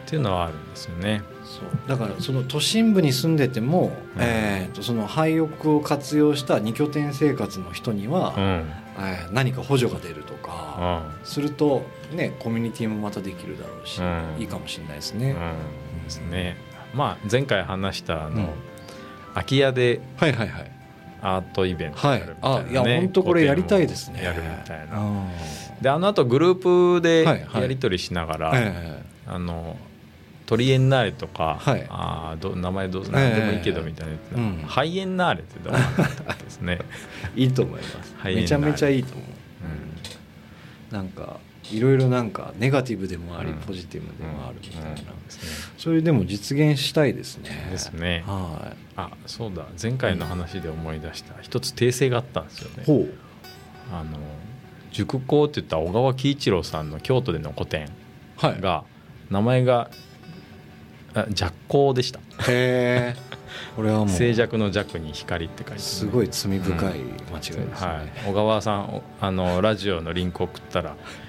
[0.06, 1.22] っていうのはあるんですよね。
[1.44, 1.88] そう。
[1.88, 4.22] だからその都心部に住んでても、うん。
[4.22, 8.42] えー、とその廃屋を活用した二拠点生活の人には、うん。
[9.00, 14.04] えー何か補助が出るとか、するとねコミュニティもまたできるだろうし、う
[14.38, 14.40] ん。
[14.40, 15.30] いいかもしれないですね。
[15.30, 15.36] うん。
[15.36, 16.04] うん。
[16.04, 16.56] ですね。
[16.94, 18.48] まあ前回話したあの、うん。
[19.34, 20.77] 空き家ではいはいはい。
[21.20, 22.20] アートイベントはい。
[22.20, 22.66] やるみたいな、ね。
[22.68, 24.22] あいや本当これやりたいですね。
[24.22, 24.98] やるみたいな。
[24.98, 25.28] うん。
[25.80, 27.62] であの後グループではいはい。
[27.62, 29.76] やり取りしながら、えあの
[30.46, 31.86] トリエンナーレとか、はい。
[31.90, 34.62] あーど名前どう何でもいいけどみたいな、うん。
[34.66, 36.78] ハイエンナーレってどうなんですね、
[37.36, 38.14] え いいと思います。
[38.16, 39.26] はいめちゃめちゃいいと思う。
[40.92, 40.96] うん。
[40.96, 41.38] なんか
[41.72, 47.50] いろいろなんかネガティブでもあり、うんポジティブでもあるみたいな、うんですねそれでも実現したいですね。
[47.70, 52.86] ですねはあそうだ前回の話で思い出した一つ訂正があったんですよねい。
[52.86, 53.14] ほう。
[53.92, 54.18] あの
[54.90, 57.88] 塾校って言った小川喜一郎さんの京都での個展
[58.36, 58.60] はい。
[58.60, 58.84] が
[59.30, 59.90] 名前が
[61.14, 63.16] あ弱光でしたへえ。
[63.76, 67.72] これはもう静寂の弱に光って書いてね、すごい罪深い間違いですね。
[67.76, 70.96] はい、小川さんおあのラジオのリンク送ったら「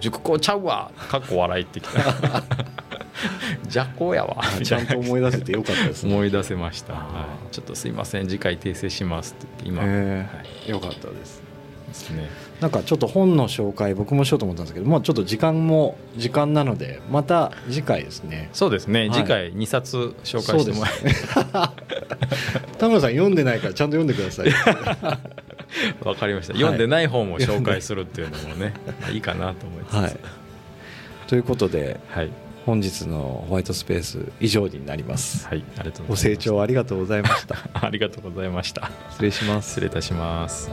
[0.00, 2.42] 塾校ちゃうわ!」かっこ笑いってきた
[3.68, 6.14] 「弱光やわ」みちゃんと思い出せてよかったですね。
[6.14, 8.28] 思い出せました、はい、ちょっとすいません。
[8.28, 10.26] 次回訂正しますって言って今、へは
[10.66, 11.42] えよかったです。
[11.86, 12.28] い、ですね。
[12.60, 18.50] なんかちょっと本の紹介僕もしようと思ったんですけど、もうちょっと時間も時間なのでまた次回ですね。
[18.52, 19.12] そうですね、はい。
[19.12, 21.34] 次回2冊紹介してもらえそうです。
[22.78, 25.47] 田村さん読んでないからちゃんと読んでください。
[26.04, 28.74] わかりました、はい読んでない本も紹介するっていうのもね
[29.12, 30.16] いいかなと思いますはい。
[31.26, 32.30] ということではい、
[32.64, 35.46] 本日のホワイトスペース以上になります。
[35.46, 37.56] はい、ありがとうごございます清聴ありがとうございました。
[37.74, 39.80] ありがとうございました失礼します失。
[39.80, 40.70] 礼いたします